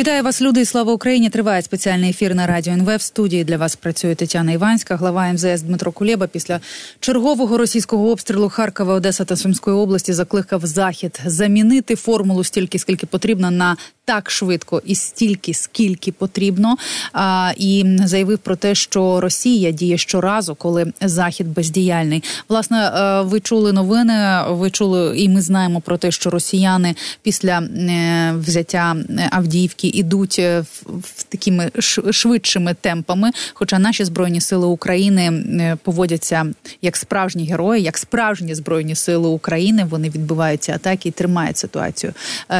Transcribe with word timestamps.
Вітаю 0.00 0.22
вас, 0.22 0.42
люди. 0.42 0.60
і 0.60 0.64
Слава 0.64 0.92
Україні! 0.92 1.30
Триває 1.30 1.62
спеціальний 1.62 2.10
ефір 2.10 2.34
на 2.34 2.46
радіо 2.46 2.72
НВ. 2.72 2.96
В 2.96 3.02
студії 3.02 3.44
для 3.44 3.56
вас 3.56 3.76
працює 3.76 4.14
Тетяна 4.14 4.52
Іванська, 4.52 4.96
глава 4.96 5.32
МЗС 5.32 5.62
Дмитро 5.62 5.92
Кулєба. 5.92 6.26
Після 6.26 6.60
чергового 7.00 7.58
російського 7.58 8.10
обстрілу 8.10 8.48
Харкова, 8.48 8.94
Одеса 8.94 9.24
та 9.24 9.36
Сумської 9.36 9.76
області 9.76 10.12
закликав 10.12 10.66
захід 10.66 11.20
замінити 11.24 11.96
формулу 11.96 12.44
стільки, 12.44 12.78
скільки 12.78 13.06
потрібно 13.06 13.50
на 13.50 13.76
так 14.10 14.30
швидко 14.30 14.82
і 14.86 14.94
стільки, 14.94 15.54
скільки 15.54 16.12
потрібно. 16.12 16.76
А, 17.12 17.52
І 17.56 17.84
заявив 18.04 18.38
про 18.38 18.56
те, 18.56 18.74
що 18.74 19.20
Росія 19.20 19.70
діє 19.70 19.98
щоразу, 19.98 20.54
коли 20.54 20.92
захід 21.00 21.48
бездіяльний. 21.54 22.22
Власне, 22.48 22.88
е, 22.88 23.22
ви 23.22 23.40
чули 23.40 23.72
новини. 23.72 24.40
Ви 24.48 24.70
чули, 24.70 25.18
і 25.18 25.28
ми 25.28 25.42
знаємо 25.42 25.80
про 25.80 25.96
те, 25.96 26.10
що 26.10 26.30
росіяни 26.30 26.94
після 27.22 27.58
е, 27.58 28.34
взяття 28.38 28.96
Авдіївки 29.30 29.89
ідуть 29.90 30.36
е, 30.38 30.64
в 30.86 31.22
такими 31.22 31.70
швидшими 32.10 32.74
темпами. 32.80 33.30
Хоча 33.54 33.78
наші 33.78 34.04
збройні 34.04 34.40
сили 34.40 34.66
України 34.66 35.76
поводяться 35.82 36.46
як 36.82 36.96
справжні 36.96 37.46
герої, 37.46 37.82
як 37.82 37.98
справжні 37.98 38.54
збройні 38.54 38.94
сили 38.94 39.28
України. 39.28 39.86
Вони 39.90 40.10
відбиваються 40.10 40.72
атаки 40.72 41.08
і 41.08 41.12
тримають 41.12 41.56
ситуацію 41.56 42.12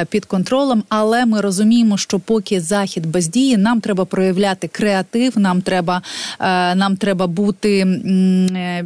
під 0.08 0.24
контролем. 0.24 0.82
Але 0.88 1.26
ми 1.26 1.40
розуміємо, 1.40 1.96
що 1.96 2.18
поки 2.18 2.60
захід 2.60 3.06
бездіє, 3.06 3.58
нам 3.58 3.80
треба 3.80 4.04
проявляти 4.04 4.68
креатив. 4.68 5.38
Нам 5.38 5.62
треба 5.62 6.02
е, 6.40 6.74
нам 6.74 6.96
треба 6.96 7.26
бути 7.26 7.78
е, 7.78 8.84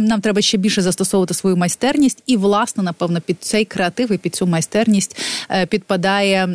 нам 0.00 0.20
треба 0.20 0.40
ще 0.40 0.58
більше 0.58 0.82
застосовувати 0.82 1.34
свою 1.34 1.56
майстерність, 1.56 2.22
і 2.26 2.36
власне, 2.36 2.82
напевно, 2.82 3.20
під 3.20 3.36
цей 3.40 3.64
креатив 3.64 4.12
і 4.12 4.18
під 4.18 4.34
цю 4.34 4.46
майстерність 4.46 5.16
е, 5.50 5.66
підпадає 5.66 6.48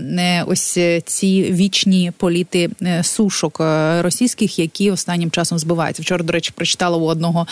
ось 0.48 0.78
ці 1.16 1.44
вічні 1.44 2.12
політи 2.18 2.70
сушок 3.04 3.62
російських, 4.00 4.60
які 4.60 4.92
останнім 4.92 5.32
часом 5.32 5.60
збиваються. 5.60 6.02
Вчора, 6.02 6.24
до 6.24 6.34
речі, 6.34 6.52
прочитала 6.56 6.98
у 6.98 7.06
одного 7.06 7.48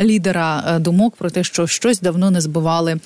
лідера 0.00 0.78
думок 0.80 1.16
про 1.16 1.30
те, 1.30 1.44
що 1.44 1.66
щось 1.66 2.00
давно 2.00 2.30
не 2.30 2.40
збивали 2.40 2.96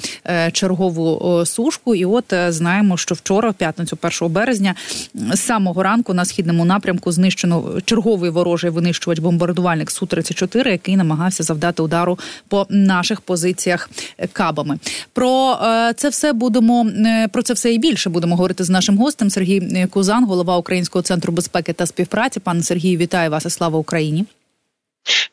чергову 0.53 1.43
сушку, 1.47 1.95
і 1.95 2.05
от 2.05 2.25
знаємо, 2.49 2.97
що 2.97 3.15
вчора 3.15 3.51
в 3.51 3.55
п'ятницю 3.55 3.79
п'ятницю, 3.79 4.25
1 4.27 4.35
березня, 4.35 4.75
з 5.15 5.41
самого 5.41 5.83
ранку 5.83 6.15
на 6.15 6.25
східному 6.25 6.65
напрямку 6.65 7.13
знищено 7.13 7.81
черговий 7.85 8.31
ворожий 8.31 8.71
винищувач 8.71 9.19
бомбардувальник 9.19 9.91
су 9.91 10.07
34 10.07 10.71
який 10.71 10.97
намагався 10.97 11.43
завдати 11.43 11.83
удару 11.83 12.19
по 12.49 12.67
наших 12.71 13.21
позиціях 13.21 13.91
кабами. 14.33 14.79
Про 15.13 15.59
е, 15.63 15.93
це 15.97 16.09
все 16.09 16.33
будемо 16.33 16.87
е, 17.07 17.29
про 17.29 17.43
це 17.43 17.55
все 17.55 17.73
і 17.73 17.79
більше 17.79 18.11
будемо 18.11 18.37
говорити 18.37 18.65
з 18.65 18.71
нашим 18.71 18.99
гостем. 18.99 19.31
Сергій 19.61 19.87
Кузан, 19.87 20.25
голова 20.25 20.57
Українського 20.57 21.03
центру 21.03 21.33
безпеки 21.33 21.73
та 21.73 21.87
співпраці. 21.87 22.41
Пане 22.41 22.63
Сергію, 22.63 22.99
вітаю 22.99 23.31
вас 23.31 23.47
і 23.47 23.51
слава 23.51 23.79
Україні. 23.79 24.25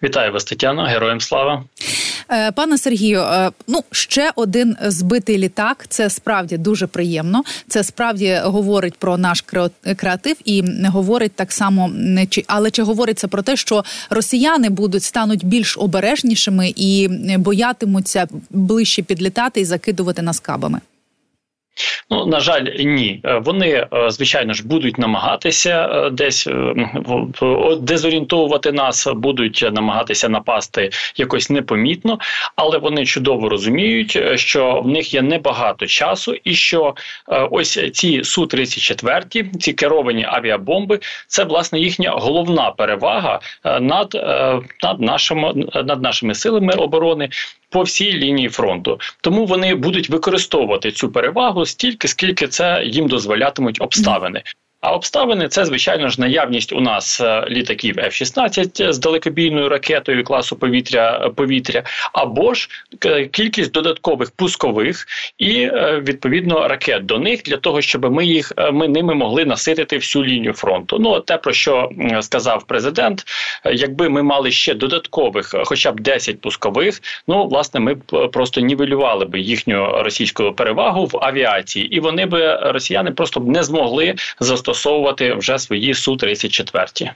Вітаю 0.03 0.31
вас, 0.31 0.43
Тетяна, 0.43 0.85
героям 0.85 1.21
слава. 1.21 1.63
Е, 2.31 2.51
пане 2.51 2.77
Сергію, 2.77 3.21
е, 3.21 3.51
ну 3.67 3.83
ще 3.91 4.31
один 4.35 4.77
збитий 4.81 5.37
літак. 5.37 5.85
Це 5.89 6.09
справді 6.09 6.57
дуже 6.57 6.87
приємно. 6.87 7.43
Це 7.67 7.83
справді 7.83 8.39
говорить 8.43 8.95
про 8.95 9.17
наш 9.17 9.43
креатив 9.97 10.35
і 10.45 10.63
говорить 10.85 11.31
так 11.35 11.51
само, 11.51 11.87
не 11.93 12.25
чи 12.25 12.43
але 12.47 12.71
чи 12.71 12.83
говориться 12.83 13.27
про 13.27 13.41
те, 13.41 13.55
що 13.55 13.83
росіяни 14.09 14.69
будуть 14.69 15.03
стануть 15.03 15.45
більш 15.45 15.77
обережнішими 15.77 16.73
і 16.75 17.09
боятимуться 17.37 18.27
ближче 18.49 19.01
підлітати 19.01 19.61
і 19.61 19.65
закидувати 19.65 20.21
нас 20.21 20.39
кабами. 20.39 20.79
Ну 22.09 22.25
на 22.25 22.39
жаль, 22.39 22.63
ні. 22.79 23.21
Е, 23.25 23.41
вони 23.45 23.69
е, 23.69 23.87
звичайно 24.09 24.53
ж 24.53 24.67
будуть 24.67 24.97
намагатися 24.97 25.89
е, 25.91 26.09
десь 26.09 26.47
дезорієнтовувати 27.79 28.71
нас, 28.71 29.07
будуть 29.15 29.69
намагатися 29.71 30.29
напасти 30.29 30.89
якось 31.15 31.49
непомітно, 31.49 32.19
але 32.55 32.77
вони 32.77 33.05
чудово 33.05 33.49
розуміють, 33.49 34.19
що 34.35 34.81
в 34.81 34.87
них 34.87 35.13
є 35.13 35.21
небагато 35.21 35.87
часу, 35.87 36.35
і 36.43 36.53
що 36.53 36.95
ось 37.51 37.91
ці 37.93 38.23
су 38.23 38.45
34 38.45 39.23
ці 39.59 39.73
керовані 39.73 40.25
авіабомби, 40.29 40.99
це 41.27 41.43
власне 41.43 41.79
їхня 41.79 42.11
головна 42.11 42.71
перевага 42.71 43.39
над 43.81 44.13
над 44.83 45.01
нашими 45.01 45.53
над 45.73 46.01
нашими 46.01 46.35
силами 46.35 46.73
оборони 46.73 47.29
по 47.69 47.81
всій 47.81 48.13
лінії 48.13 48.49
фронту. 48.49 48.99
Тому 49.21 49.45
вони 49.45 49.75
будуть 49.75 50.09
використовувати 50.09 50.91
цю 50.91 51.09
перевагу 51.09 51.64
стільки, 51.65 52.07
скільки 52.07 52.47
це 52.47 52.83
їм 52.85 53.07
дозволятимуть 53.07 53.81
обставини. 53.81 54.43
А 54.85 54.91
обставини 54.91 55.47
це 55.47 55.65
звичайно 55.65 56.09
ж 56.09 56.21
наявність 56.21 56.73
у 56.73 56.81
нас 56.81 57.21
е, 57.21 57.45
літаків 57.49 57.95
F-16 57.95 58.91
з 58.91 58.97
далекобійною 58.99 59.69
ракетою 59.69 60.23
класу 60.23 60.55
повітря 60.55 61.21
е, 61.25 61.29
повітря, 61.29 61.83
або 62.13 62.53
ж 62.53 62.69
е, 63.05 63.25
кількість 63.25 63.71
додаткових 63.71 64.31
пускових 64.31 65.05
і 65.37 65.69
відповідно 66.01 66.67
ракет 66.67 67.05
до 67.05 67.19
них 67.19 67.43
для 67.43 67.57
того, 67.57 67.81
щоб 67.81 68.11
ми 68.11 68.25
їх 68.25 68.51
ми 68.73 68.87
ними 68.87 69.13
могли 69.13 69.45
наситити 69.45 69.97
всю 69.97 70.25
лінію 70.25 70.53
фронту. 70.53 70.97
Ну 70.99 71.19
те 71.19 71.37
про 71.37 71.53
що 71.53 71.89
сказав 72.21 72.63
президент, 72.67 73.23
якби 73.73 74.09
ми 74.09 74.23
мали 74.23 74.51
ще 74.51 74.73
додаткових, 74.73 75.55
хоча 75.65 75.91
б 75.91 75.99
10 75.99 76.41
пускових, 76.41 77.01
ну 77.27 77.47
власне, 77.47 77.79
ми 77.79 77.93
б 77.93 78.29
просто 78.33 78.61
нівелювали 78.61 79.25
би 79.25 79.39
їхню 79.39 80.03
російську 80.03 80.51
перевагу 80.51 81.05
в 81.05 81.17
авіації, 81.21 81.95
і 81.95 81.99
вони 81.99 82.25
би 82.25 82.55
росіяни 82.55 83.11
просто 83.11 83.39
б 83.39 83.47
не 83.47 83.63
змогли 83.63 84.15
застосувати 84.39 84.64
застосовувати 84.65 85.33
вже 85.33 85.59
свої 85.59 85.93
су 85.93 86.15
34 86.15 87.11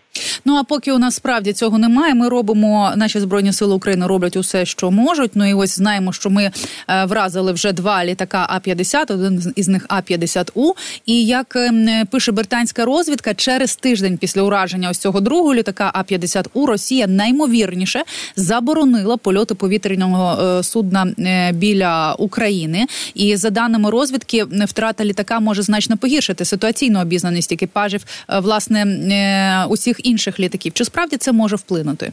Ну 0.46 0.56
а 0.56 0.64
поки 0.64 0.92
у 0.92 0.98
нас 0.98 1.16
справді 1.16 1.54
цього 1.54 1.78
немає, 1.78 2.16
ми 2.16 2.30
робимо 2.30 2.92
наші 2.96 3.20
збройні 3.20 3.54
сили 3.54 3.74
України 3.74 4.08
роблять 4.08 4.36
усе, 4.36 4.66
що 4.66 4.92
можуть. 4.92 5.32
Ну 5.36 5.50
і 5.50 5.54
ось 5.54 5.76
знаємо, 5.76 6.14
що 6.14 6.30
ми 6.30 6.52
е, 6.88 7.06
вразили 7.06 7.52
вже 7.52 7.72
два 7.72 8.06
літака 8.06 8.46
А 8.50 8.60
50 8.60 9.12
один 9.12 9.54
із 9.56 9.68
них 9.68 9.86
А 9.90 10.02
50 10.02 10.52
У. 10.54 10.74
І 11.06 11.26
як 11.26 11.56
ем, 11.56 12.06
пише 12.12 12.32
британська 12.32 12.86
розвідка, 12.86 13.34
через 13.34 13.76
тиждень 13.76 14.18
після 14.18 14.42
ураження 14.42 14.90
ось 14.90 14.98
цього 14.98 15.22
другого 15.22 15.54
літака 15.54 15.92
А 15.94 16.04
50 16.04 16.48
У 16.54 16.66
Росія 16.66 17.08
наймовірніше 17.08 18.04
заборонила 18.36 19.18
польоти 19.18 19.56
повітряного 19.56 20.44
е, 20.44 20.64
судна 20.64 21.14
е, 21.20 21.52
біля 21.52 22.14
України. 22.14 22.86
І 23.14 23.36
за 23.36 23.50
даними 23.50 23.90
розвідки, 23.90 24.46
втрата 24.68 25.06
літака 25.06 25.40
може 25.40 25.62
значно 25.62 25.98
погіршити 25.98 26.46
ситуаційну 26.46 27.02
обізнаність 27.02 27.39
діяльність 27.40 27.52
екіпажів 27.52 28.06
е, 28.30 28.40
власне 28.40 28.86
е, 28.86 29.66
усіх 29.70 30.06
інших 30.06 30.40
літаків. 30.40 30.74
Чи 30.74 30.86
справді 30.86 31.18
це 31.18 31.32
може 31.32 31.56
вплинути? 31.56 32.12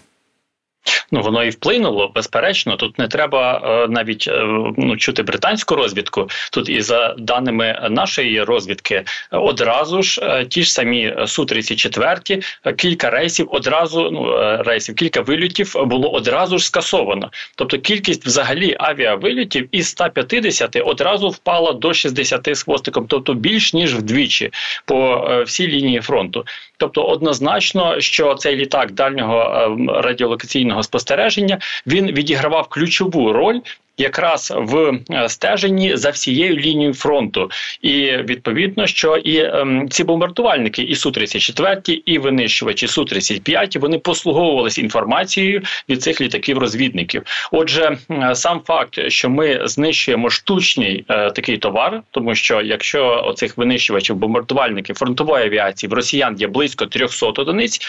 Ну 1.13 1.21
воно 1.21 1.45
і 1.45 1.51
вплинуло 1.51 2.13
безперечно. 2.15 2.77
Тут 2.77 2.99
не 2.99 3.09
треба 3.09 3.61
е, 3.65 3.89
навіть 3.89 4.29
е, 4.29 4.45
ну 4.77 4.97
чути 4.97 5.23
британську 5.23 5.75
розвідку. 5.75 6.29
Тут 6.53 6.69
і 6.69 6.81
за 6.81 7.15
даними 7.19 7.89
нашої 7.91 8.43
розвідки, 8.43 9.05
одразу 9.31 10.03
ж 10.03 10.21
е, 10.23 10.45
ті 10.45 10.63
ж 10.63 10.73
самі 10.73 11.15
су 11.27 11.45
34 11.45 12.43
кілька 12.77 13.11
рейсів 13.11 13.49
одразу 13.51 14.11
ну 14.11 14.37
рейсів, 14.63 14.95
кілька 14.95 15.21
вильотів 15.21 15.75
було 15.87 16.11
одразу 16.11 16.59
ж 16.59 16.67
скасовано. 16.67 17.31
Тобто 17.57 17.79
кількість 17.79 18.27
взагалі 18.27 18.77
авіавильотів 18.79 19.69
із 19.73 19.89
150 19.89 20.77
одразу 20.85 21.29
впала 21.29 21.73
до 21.73 21.95
60 21.95 22.57
з 22.57 22.63
хвостиком, 22.63 23.07
тобто 23.09 23.35
більш 23.35 23.75
ніж 23.75 23.95
вдвічі 23.95 24.51
по 24.85 25.29
всій 25.47 25.69
лінії 25.69 26.01
фронту. 26.01 26.45
Тобто, 26.79 27.03
однозначно, 27.03 28.01
що 28.01 28.35
цей 28.35 28.57
літак 28.57 28.93
дальнього 28.93 29.77
радіолокаційного 29.89 30.76
спостереження 30.83 31.59
він 31.87 32.07
відігравав 32.07 32.69
ключову 32.69 33.33
роль 33.33 33.61
якраз 33.99 34.53
в 34.57 35.01
е, 35.11 35.29
стеженні 35.29 35.97
за 35.97 36.11
всією 36.11 36.57
лінією 36.57 36.95
фронту, 36.95 37.51
і 37.83 38.17
відповідно, 38.17 38.87
що 38.87 39.17
і 39.17 39.39
ем, 39.39 39.89
ці 39.91 40.05
бомбардувальники, 40.05 40.83
і 40.83 40.95
су 40.95 41.11
34 41.11 42.03
і 42.07 42.19
винищувачі 42.19 42.87
су 42.87 43.05
35 43.05 43.77
вони 43.77 43.99
послуговувалися 43.99 44.81
інформацією 44.81 45.63
від 45.89 46.03
цих 46.03 46.21
літаків-розвідників. 46.21 47.23
Отже, 47.53 47.99
сам 48.35 48.61
факт, 48.67 49.01
що 49.09 49.31
ми 49.31 49.61
знищуємо 49.65 50.31
штучний 50.31 51.05
е, 51.09 51.31
такий 51.31 51.59
товар, 51.59 52.03
тому 52.11 52.35
що 52.35 52.61
якщо 52.61 53.23
оцих 53.25 53.59
винищувачів 53.59 54.17
бомбардувальників 54.17 54.97
фронтової 54.97 55.45
авіації 55.45 55.91
в 55.91 55.93
росіян 55.93 56.37
є 56.39 56.47
близько 56.47 56.87
300 56.87 57.27
одиниць. 57.27 57.81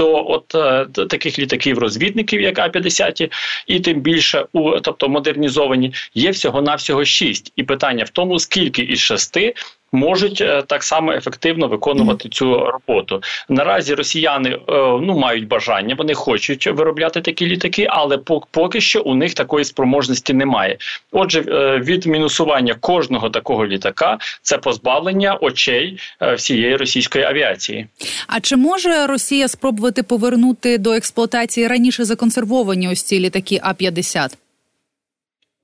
То 0.00 0.26
от 0.28 0.54
е, 0.54 0.86
таких 1.06 1.38
літаків-розвідників, 1.38 2.40
як 2.40 2.58
А-50, 2.58 3.32
і 3.66 3.80
тим 3.80 4.00
більше 4.00 4.46
у 4.52 4.80
тобто 4.80 5.08
модернізовані, 5.08 5.92
є 6.14 6.30
всього 6.30 6.62
навсього 6.62 7.04
шість. 7.04 7.52
І 7.56 7.62
питання 7.62 8.04
в 8.04 8.08
тому, 8.08 8.38
скільки 8.38 8.82
із 8.82 8.98
шести 8.98 9.54
можуть 9.92 10.40
е, 10.40 10.62
так 10.66 10.82
само 10.82 11.12
ефективно 11.12 11.68
виконувати 11.68 12.28
цю 12.28 12.54
роботу. 12.54 13.22
Наразі 13.48 13.94
росіяни 13.94 14.50
е, 14.50 14.58
ну 15.02 15.18
мають 15.18 15.48
бажання, 15.48 15.94
вони 15.98 16.14
хочуть 16.14 16.66
виробляти 16.66 17.20
такі 17.20 17.46
літаки, 17.46 17.86
але 17.90 18.18
поки 18.50 18.80
що 18.80 19.02
у 19.02 19.14
них 19.14 19.34
такої 19.34 19.64
спроможності 19.64 20.34
немає. 20.34 20.76
Отже, 21.12 21.44
е, 21.48 21.78
від 21.78 22.06
мінусування 22.06 22.74
кожного 22.74 23.30
такого 23.30 23.66
літака 23.66 24.18
це 24.42 24.58
позбавлення 24.58 25.34
очей 25.40 25.98
всієї 26.36 26.76
російської 26.76 27.24
авіації. 27.24 27.86
А 28.26 28.40
чи 28.40 28.56
може 28.56 29.06
Росія 29.06 29.48
спробувати 29.48 30.02
повернути 30.02 30.78
до 30.78 30.92
експлуатації 30.92 31.66
раніше 31.66 32.04
законсервовані 32.04 32.88
ось 32.88 33.02
ці 33.02 33.20
літаки 33.20 33.60
А 33.62 33.74
50 33.74 34.38
Ну, 34.40 34.49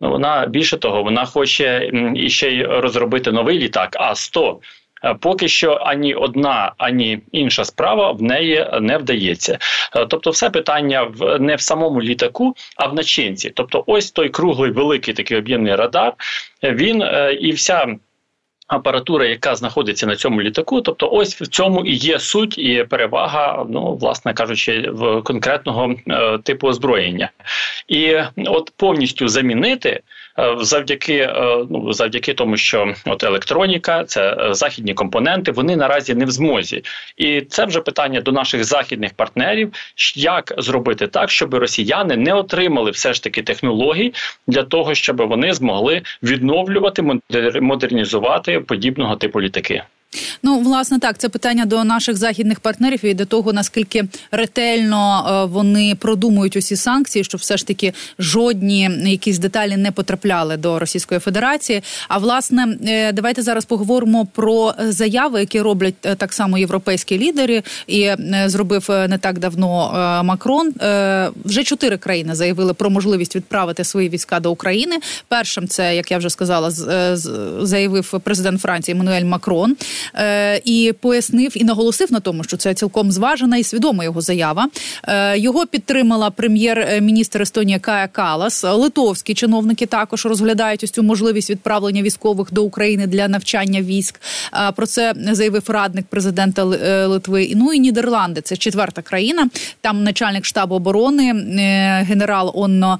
вона 0.01 0.47
більше 0.47 0.77
того, 0.77 1.03
вона 1.03 1.25
хоче 1.25 1.91
іще 2.15 2.51
й 2.51 2.63
розробити 2.65 3.33
новий 3.33 3.59
літак, 3.59 3.97
а 4.01 4.15
100 4.15 4.61
е, 5.05 5.15
Поки 5.15 5.49
що 5.49 5.79
ані 5.83 6.15
одна, 6.15 6.73
ані 6.79 7.21
інша 7.33 7.65
справа 7.65 8.13
в 8.13 8.23
неї 8.23 8.67
не 8.81 8.99
вдається. 8.99 9.59
Е, 9.97 10.07
тобто, 10.07 10.31
все 10.31 10.51
питання 10.51 11.03
в 11.03 11.39
не 11.39 11.55
в 11.55 11.61
самому 11.61 12.03
літаку, 12.03 12.55
а 12.77 12.87
в 12.87 12.95
начинці. 12.95 13.51
Тобто, 13.51 13.85
ось 13.87 14.11
той 14.11 14.29
круглий 14.29 14.71
великий 14.71 15.15
такий 15.15 15.37
об'ємний 15.37 15.75
радар. 15.75 16.13
Він 16.63 17.03
е, 17.03 17.33
і 17.41 17.53
вся 17.53 17.97
апаратура, 18.67 19.27
яка 19.27 19.55
знаходиться 19.55 20.07
на 20.07 20.17
цьому 20.17 20.43
літаку, 20.43 20.81
тобто 20.81 21.11
ось 21.13 21.41
в 21.41 21.47
цьому 21.47 21.85
і 21.85 21.95
є 21.95 22.19
суть 22.19 22.59
і 22.59 22.85
перевага, 22.85 23.67
ну 23.69 23.97
власне 23.97 24.35
кажучи, 24.35 24.91
в 24.93 25.23
конкретного 25.23 25.95
е, 26.09 26.39
типу 26.39 26.69
озброєння, 26.69 27.31
і 27.89 28.17
от 28.37 28.73
повністю 28.77 29.29
замінити. 29.29 30.01
Е, 30.39 30.57
завдяки 30.61 31.15
е, 31.15 31.65
ну 31.71 31.93
завдяки 31.93 32.35
тому, 32.35 32.57
що 32.57 32.95
от 33.07 33.25
електроніка, 33.25 34.05
це 34.05 34.37
е, 34.41 34.55
західні 34.55 34.95
компоненти, 34.95 35.53
вони 35.53 35.77
наразі 35.77 36.15
не 36.15 36.25
в 36.25 36.31
змозі, 36.31 36.83
і 37.17 37.41
це 37.41 37.65
вже 37.65 37.81
питання 37.81 38.21
до 38.21 38.33
наших 38.33 38.65
західних 38.65 39.15
партнерів: 39.15 39.73
як 40.17 40.55
зробити 40.59 41.07
так, 41.07 41.31
щоб 41.31 41.55
росіяни 41.55 42.17
не 42.17 42.35
отримали 42.35 42.91
все 42.91 43.13
ж 43.13 43.23
таки 43.23 43.43
технологій 43.43 44.15
для 44.47 44.63
того, 44.63 44.95
щоб 44.95 45.17
вони 45.17 45.53
змогли 45.53 46.03
відновлювати 46.23 47.03
модернізувати 47.61 48.61
подібного 48.61 49.17
типу 49.17 49.41
літаки. 49.41 49.83
Ну, 50.43 50.59
власне, 50.59 50.99
так, 50.99 51.19
це 51.19 51.29
питання 51.29 51.65
до 51.67 51.85
наших 51.85 52.17
західних 52.17 52.61
партнерів 52.61 53.05
і 53.05 53.15
до 53.15 53.25
того 53.25 53.53
наскільки 53.53 54.05
ретельно 54.31 55.27
е, 55.29 55.53
вони 55.53 55.95
продумують 55.95 56.57
усі 56.57 56.77
санкції, 56.77 57.25
щоб 57.25 57.41
все 57.41 57.57
ж 57.57 57.67
таки 57.67 57.93
жодні 58.19 58.91
якісь 59.05 59.39
деталі 59.39 59.77
не 59.77 59.93
потрапляли 59.93 60.57
до 60.57 60.79
Російської 60.79 61.21
Федерації. 61.21 61.83
А 62.09 62.19
власне, 62.19 62.77
е, 62.87 63.13
давайте 63.13 63.43
зараз 63.43 63.65
поговоримо 63.65 64.27
про 64.27 64.75
заяви, 64.79 65.41
які 65.41 65.61
роблять 65.61 65.95
е, 66.05 66.15
так 66.15 66.33
само 66.33 66.59
європейські 66.59 67.19
лідери, 67.19 67.63
і 67.87 68.11
зробив 68.47 68.87
не 68.89 69.19
так 69.21 69.39
давно 69.39 69.93
Макрон. 70.25 70.73
Вже 71.45 71.65
чотири 71.65 71.99
країни 71.99 72.35
заявили 72.35 72.75
про 72.75 72.91
можливість 72.91 73.37
відправити 73.37 73.85
свої 73.85 74.09
війська 74.09 74.41
до 74.41 74.53
України. 74.53 74.97
Першим 75.29 75.69
це, 75.69 75.97
як 75.97 76.11
я 76.11 76.19
вже 76.19 76.31
сказала, 76.31 76.71
заявив 77.61 78.21
президент 78.25 78.61
Франції 78.61 78.95
Еммануель 78.95 79.25
Макрон. 79.25 79.77
Е, 80.15 80.61
і 80.65 80.95
пояснив 81.01 81.53
і 81.55 81.65
наголосив 81.65 82.13
на 82.13 82.21
тому, 82.21 82.45
що 82.45 82.57
це 82.57 82.75
цілком 82.75 83.13
зважена 83.13 83.57
і 83.57 83.65
свідома 83.65 84.05
його 84.05 84.21
заява. 84.21 84.69
Е, 85.09 85.39
його 85.39 85.67
підтримала 85.67 86.31
прем'єр-міністр 86.31 87.43
Естонії 87.43 87.79
Кая 87.79 88.09
Калас. 88.09 88.65
Литовські 88.65 89.35
чиновники 89.35 89.87
також 89.87 90.27
розглядають 90.27 90.85
ось 90.85 90.91
цю 90.91 91.03
можливість 91.03 91.51
відправлення 91.51 92.03
військових 92.03 92.53
до 92.53 92.63
України 92.63 93.07
для 93.07 93.29
навчання 93.29 93.83
військ. 93.83 94.21
Е, 94.55 94.73
про 94.73 94.87
це 94.87 95.15
заявив 95.17 95.71
радник 95.71 96.07
президента 96.07 96.65
Литви. 97.07 97.53
Ну 97.57 97.73
і 97.73 97.79
Нідерланди 97.79 98.41
це 98.41 98.57
четверта 98.57 99.03
країна. 99.03 99.49
Там 99.81 100.05
начальник 100.05 100.45
штабу 100.45 100.75
оборони 100.75 101.33
генерал 102.09 102.53
Онно. 102.55 102.99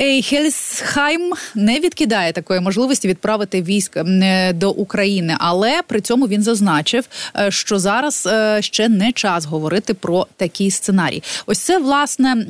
Ейхельсхайм 0.00 1.32
не 1.54 1.80
відкидає 1.80 2.32
такої 2.32 2.60
можливості 2.60 3.08
відправити 3.08 3.62
військ 3.62 3.96
е, 3.96 4.52
до 4.52 4.70
України, 4.70 5.36
але 5.38 5.82
при 5.86 6.00
цьому 6.00 6.28
він 6.28 6.42
зазначив, 6.42 7.04
е, 7.36 7.50
що 7.50 7.78
зараз 7.78 8.28
е, 8.32 8.62
ще 8.62 8.88
не 8.88 9.12
час 9.12 9.44
говорити 9.44 9.94
про 9.94 10.26
такий 10.36 10.70
сценарій. 10.70 11.22
Ось 11.46 11.58
це 11.58 11.78
власне 11.78 12.44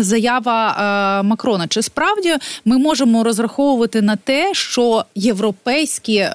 заява 0.00 1.22
Макрона. 1.24 1.68
Чи 1.68 1.82
справді 1.82 2.36
ми 2.64 2.78
можемо 2.78 3.24
розраховувати 3.24 4.02
на 4.02 4.16
те, 4.16 4.54
що 4.54 5.04
європейські 5.14 6.28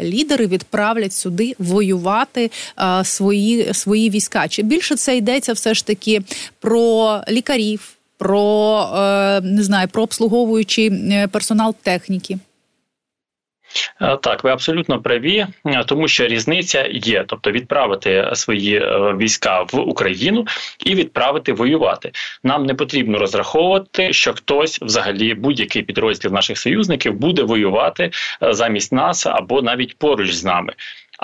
лідери 0.00 0.46
відправлять 0.46 1.12
сюди 1.12 1.54
воювати 1.58 2.50
свої, 3.04 3.74
свої 3.74 4.10
війська? 4.10 4.48
Чи 4.48 4.62
більше 4.62 4.96
це 4.96 5.16
йдеться 5.16 5.52
все 5.52 5.74
ж 5.74 5.86
таки 5.86 6.22
про 6.60 7.20
лікарів? 7.28 7.96
Про 8.22 8.88
е, 8.96 9.40
не 9.40 9.62
знаю, 9.62 9.88
про 9.88 10.02
обслуговуючий 10.02 10.90
е, 11.12 11.28
персонал 11.28 11.74
техніки. 11.82 12.38
Е, 14.02 14.16
так, 14.16 14.44
ви 14.44 14.50
абсолютно 14.50 15.00
праві, 15.00 15.46
тому 15.86 16.08
що 16.08 16.26
різниця 16.26 16.88
є, 16.90 17.24
тобто 17.28 17.50
відправити 17.50 18.30
свої 18.34 18.80
війська 19.16 19.62
в 19.62 19.78
Україну 19.78 20.46
і 20.84 20.94
відправити 20.94 21.52
воювати. 21.52 22.12
Нам 22.44 22.66
не 22.66 22.74
потрібно 22.74 23.18
розраховувати, 23.18 24.12
що 24.12 24.32
хтось, 24.32 24.82
взагалі, 24.82 25.34
будь-який 25.34 25.82
підрозділ 25.82 26.32
наших 26.32 26.58
союзників 26.58 27.14
буде 27.14 27.42
воювати 27.42 28.10
замість 28.40 28.92
нас 28.92 29.26
або 29.26 29.62
навіть 29.62 29.98
поруч 29.98 30.32
з 30.32 30.44
нами. 30.44 30.72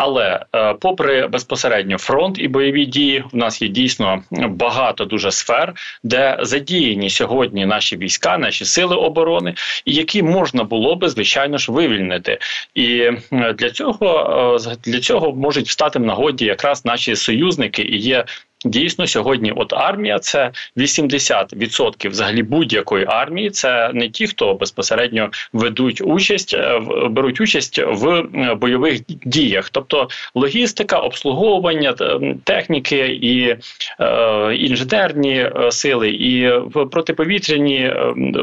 Але 0.01 0.41
е, 0.55 0.75
попри 0.75 1.27
безпосередньо 1.27 1.99
фронт 1.99 2.39
і 2.39 2.49
бойові 2.49 2.87
дії, 2.87 3.25
в 3.33 3.37
нас 3.37 3.63
є 3.63 3.69
дійсно 3.69 4.23
багато 4.49 5.05
дуже 5.05 5.31
сфер, 5.31 5.75
де 6.03 6.39
задіяні 6.43 7.11
сьогодні 7.11 7.67
наші 7.67 7.97
війська, 7.97 8.39
наші 8.39 8.65
сили 8.65 8.97
оборони, 8.97 9.55
які 9.87 10.23
можна 10.23 10.65
було 10.65 10.97
би 10.97 11.09
звичайно 11.09 11.59
ж 11.59 11.73
вивільнити. 11.73 12.39
І 12.75 13.11
для 13.31 13.71
цього 13.71 14.59
е, 14.71 14.77
для 14.85 15.01
цього 15.01 15.33
можуть 15.33 15.69
встати 15.69 15.99
в 15.99 16.03
нагоді 16.03 16.45
якраз 16.45 16.85
наші 16.85 17.17
союзники 17.17 17.83
і 17.83 17.97
є 17.97 18.25
Дійсно, 18.65 19.07
сьогодні, 19.07 19.53
от 19.57 19.73
армія, 19.73 20.19
це 20.19 20.51
80% 20.77 22.09
взагалі 22.09 22.43
будь-якої 22.43 23.05
армії. 23.09 23.51
Це 23.51 23.91
не 23.95 24.09
ті, 24.09 24.27
хто 24.27 24.55
безпосередньо 24.55 25.31
ведуть 25.53 26.01
участь, 26.05 26.55
е, 26.55 26.81
беруть 27.11 27.41
участь 27.41 27.79
в 27.79 28.09
е, 28.09 28.55
бойових 28.55 29.01
діях, 29.09 29.69
тобто 29.69 30.09
логістика, 30.35 30.99
обслуговування 30.99 31.95
техніки 32.45 33.19
і 33.23 33.57
е, 34.01 34.55
інженерні 34.55 35.51
сили, 35.71 36.09
і 36.09 36.53
протиповітряні 36.91 37.93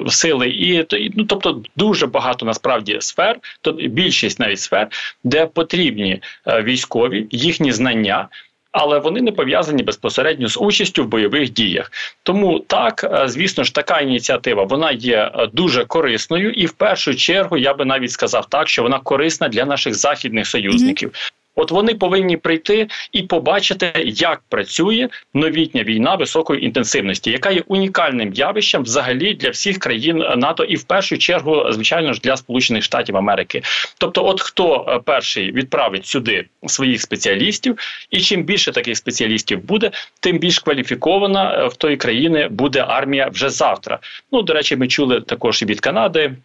сили, 0.07 0.49
і 0.49 0.85
ну 1.15 1.25
тобто 1.25 1.61
дуже 1.75 2.07
багато 2.07 2.45
насправді 2.45 2.97
сфер, 2.99 3.37
то 3.61 3.71
більшість 3.71 4.39
навіть 4.39 4.59
сфер, 4.59 4.87
де 5.23 5.45
потрібні 5.45 6.21
військові 6.47 7.27
їхні 7.31 7.71
знання 7.71 8.27
але 8.75 8.99
вони 8.99 9.21
не 9.21 9.31
пов'язані 9.31 9.83
безпосередньо 9.83 10.47
з 10.49 10.57
участю 10.57 11.03
в 11.03 11.07
бойових 11.07 11.49
діях. 11.49 11.91
Тому 12.23 12.59
так, 12.59 13.03
е, 13.03 13.27
звісно 13.27 13.63
ж, 13.63 13.75
така 13.75 13.99
ініціатива 13.99 14.63
вона 14.63 14.91
є 14.91 15.31
е, 15.35 15.47
дуже 15.53 15.85
корисною, 15.85 16.51
і 16.51 16.65
в 16.65 16.71
першу 16.71 17.15
чергу 17.15 17.57
я 17.57 17.73
би 17.73 17.85
навіть 17.85 18.11
сказав 18.11 18.45
так, 18.49 18.69
що 18.69 18.83
вона 18.83 18.99
корисна 18.99 19.47
для 19.47 19.65
наших 19.65 19.95
західних 19.95 20.47
союзників. 20.47 21.09
Mm-hmm. 21.09 21.31
От 21.55 21.71
вони 21.71 21.95
повинні 21.95 22.37
прийти 22.37 22.87
і 23.11 23.21
побачити, 23.21 23.91
як 24.05 24.41
працює 24.49 25.09
новітня 25.33 25.83
війна 25.83 26.15
високої 26.15 26.65
інтенсивності, 26.65 27.31
яка 27.31 27.51
є 27.51 27.63
унікальним 27.67 28.33
явищем 28.33 28.83
взагалі 28.83 29.33
для 29.33 29.49
всіх 29.49 29.79
країн 29.79 30.17
НАТО, 30.17 30.63
і 30.63 30.75
в 30.75 30.83
першу 30.83 31.17
чергу, 31.17 31.71
звичайно 31.71 32.13
ж, 32.13 32.19
для 32.21 32.37
Сполучених 32.37 32.83
Штатів 32.83 33.17
Америки. 33.17 33.61
Тобто, 33.97 34.25
от 34.25 34.41
хто 34.41 34.85
е, 34.87 34.99
перший 35.05 35.51
відправить 35.51 36.05
сюди 36.05 36.45
своїх 36.67 37.01
спеціалістів, 37.01 37.77
і 38.09 38.19
чим 38.19 38.43
більше 38.43 38.71
таких 38.71 38.97
спеціалістів 38.97 39.63
буде, 39.63 39.91
тим 40.19 40.39
більш 40.39 40.59
кваліфікована 40.59 41.53
е, 41.53 41.67
в 41.67 41.75
тої 41.75 41.97
країни 41.97 42.47
буде 42.47 42.85
армія 42.87 43.27
вже 43.27 43.49
завтра. 43.49 43.99
Ну 44.31 44.41
до 44.41 44.53
речі, 44.53 44.75
ми 44.75 44.87
чули 44.87 45.21
також 45.21 45.61
і 45.61 45.65
від 45.65 45.79
Канади. 45.79 46.35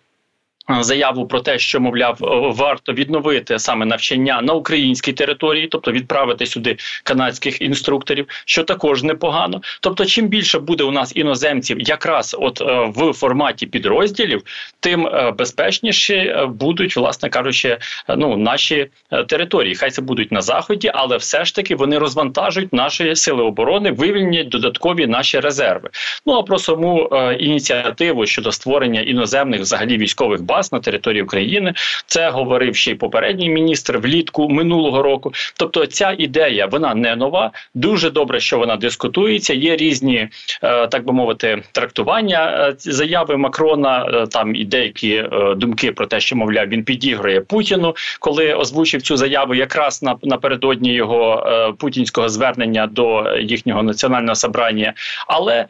Заяву 0.80 1.26
про 1.26 1.40
те, 1.40 1.58
що 1.58 1.80
мовляв 1.80 2.16
варто 2.56 2.92
відновити 2.92 3.58
саме 3.58 3.86
навчання 3.86 4.42
на 4.42 4.52
українській 4.52 5.12
території, 5.12 5.66
тобто 5.66 5.92
відправити 5.92 6.46
сюди 6.46 6.76
канадських 7.04 7.62
інструкторів, 7.62 8.26
що 8.44 8.64
також 8.64 9.02
непогано. 9.02 9.60
Тобто, 9.80 10.04
чим 10.04 10.28
більше 10.28 10.58
буде 10.58 10.84
у 10.84 10.90
нас 10.90 11.12
іноземців, 11.16 11.80
якраз 11.80 12.36
от 12.38 12.60
е, 12.60 12.92
в 12.94 13.12
форматі 13.12 13.66
підрозділів, 13.66 14.42
тим 14.80 15.06
е, 15.06 15.30
безпечніші 15.38 16.14
е, 16.14 16.46
будуть, 16.46 16.96
власне 16.96 17.28
кажучи, 17.28 17.78
ну 18.16 18.36
наші 18.36 18.86
території. 19.28 19.74
Хай 19.74 19.90
це 19.90 20.02
будуть 20.02 20.32
на 20.32 20.40
заході, 20.40 20.90
але 20.94 21.16
все 21.16 21.44
ж 21.44 21.54
таки 21.54 21.74
вони 21.74 21.98
розвантажують 21.98 22.72
наші 22.72 23.16
сили 23.16 23.42
оборони, 23.42 23.90
вивільнять 23.90 24.48
додаткові 24.48 25.06
наші 25.06 25.40
резерви. 25.40 25.90
Ну 26.26 26.32
а 26.32 26.42
про 26.42 26.58
саму 26.58 27.10
ініціативу 27.38 28.26
щодо 28.26 28.52
створення 28.52 29.00
іноземних 29.00 29.60
взагалі 29.60 29.98
військових 29.98 30.42
баз 30.42 30.59
Донбас 30.60 30.72
на 30.72 30.80
території 30.80 31.22
України. 31.22 31.74
Це 32.06 32.30
говорив 32.30 32.76
ще 32.76 32.90
й 32.90 32.94
попередній 32.94 33.48
міністр 33.48 33.98
влітку 33.98 34.48
минулого 34.48 35.02
року. 35.02 35.32
Тобто, 35.56 35.86
ця 35.86 36.14
ідея 36.18 36.66
вона 36.66 36.94
не 36.94 37.16
нова. 37.16 37.50
Дуже 37.74 38.10
добре, 38.10 38.40
що 38.40 38.58
вона 38.58 38.76
дискутується. 38.76 39.54
Є 39.54 39.76
різні, 39.76 40.28
е, 40.62 40.86
так 40.86 41.06
би 41.06 41.12
мовити, 41.12 41.62
трактування 41.72 42.68
е, 42.68 42.74
заяви 42.78 43.36
Макрона. 43.36 44.06
Е, 44.12 44.26
там 44.26 44.54
і 44.54 44.64
деякі 44.64 45.24
думки 45.56 45.92
про 45.92 46.06
те, 46.06 46.20
що 46.20 46.36
мовляв 46.36 46.68
він 46.68 46.84
підігрує 46.84 47.40
Путіну, 47.40 47.94
коли 48.20 48.54
озвучив 48.54 49.02
цю 49.02 49.16
заяву, 49.16 49.54
якраз 49.54 50.02
на 50.02 50.16
напередодні 50.22 50.92
його 50.92 51.46
путінського 51.78 52.28
звернення 52.28 52.86
до 52.86 53.36
їхнього 53.38 53.82
національного 53.82 54.34
собрання. 54.34 54.92
Але 55.26 55.66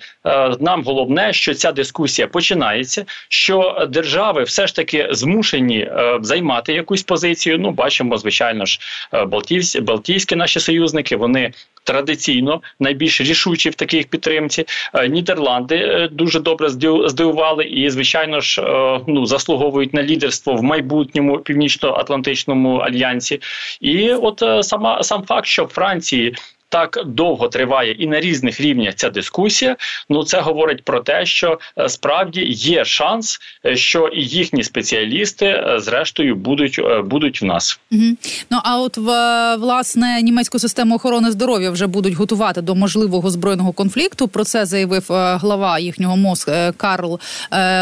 нам 0.60 0.84
головне, 0.84 1.32
що 1.32 1.54
ця 1.54 1.72
дискусія 1.72 2.28
починається, 2.28 3.04
що 3.28 3.86
держави 3.90 4.42
все 4.42 4.66
ж 4.66 4.74
таки 4.80 5.08
змушені 5.10 5.90
займати 6.20 6.72
якусь 6.72 7.02
позицію. 7.02 7.58
Ну, 7.58 7.70
бачимо, 7.70 8.18
звичайно 8.18 8.64
ж, 8.66 8.80
Балтійські, 9.26 9.80
Балтійські 9.80 10.36
наші 10.36 10.60
союзники. 10.60 11.16
Вони 11.16 11.52
традиційно 11.84 12.62
найбільш 12.80 13.20
рішучі 13.20 13.70
в 13.70 13.74
таких 13.74 14.06
підтримці. 14.06 14.64
Е, 14.94 15.08
Нідерланди 15.08 15.76
е, 15.76 16.08
дуже 16.12 16.40
добре 16.40 16.68
здивували 17.08 17.64
і, 17.64 17.90
звичайно 17.90 18.40
ж, 18.40 18.62
е, 18.62 19.00
ну 19.06 19.26
заслуговують 19.26 19.94
на 19.94 20.02
лідерство 20.02 20.54
в 20.54 20.62
майбутньому 20.62 21.38
північно-атлантичному 21.38 22.76
альянсі. 22.76 23.40
І 23.80 24.12
от 24.12 24.42
сама 24.66 25.02
сам 25.02 25.22
факт, 25.22 25.46
що 25.46 25.66
Франції 25.66 26.34
так 26.70 26.98
довго 27.06 27.48
триває 27.48 27.92
і 27.92 28.06
на 28.06 28.20
різних 28.20 28.60
рівнях 28.60 28.94
ця 28.94 29.10
дискусія. 29.10 29.76
Ну 30.08 30.24
це 30.24 30.40
говорить 30.40 30.84
про 30.84 31.00
те, 31.00 31.26
що 31.26 31.58
е, 31.78 31.88
справді 31.88 32.40
є 32.50 32.84
шанс, 32.84 33.38
е, 33.66 33.76
що 33.76 34.08
і 34.08 34.24
їхні 34.24 34.64
спеціалісти 34.64 35.46
е, 35.46 35.80
зрештою 35.80 36.36
будуть 36.36 36.80
будуть 37.04 37.42
в 37.42 37.44
нас. 37.44 37.80
Угу. 37.92 38.02
Ну 38.50 38.58
а 38.64 38.80
от 38.80 38.96
в 38.96 39.10
власне 39.56 40.22
німецьку 40.22 40.58
систему 40.58 40.94
охорони 40.94 41.30
здоров'я 41.30 41.70
вже 41.70 41.86
будуть 41.86 42.14
готувати 42.14 42.62
до 42.62 42.74
можливого 42.74 43.30
збройного 43.30 43.72
конфлікту. 43.72 44.28
Про 44.28 44.44
це 44.44 44.66
заявив 44.66 45.04
глава 45.10 45.78
їхнього 45.78 46.16
МОЗ 46.16 46.48
Карл 46.76 47.20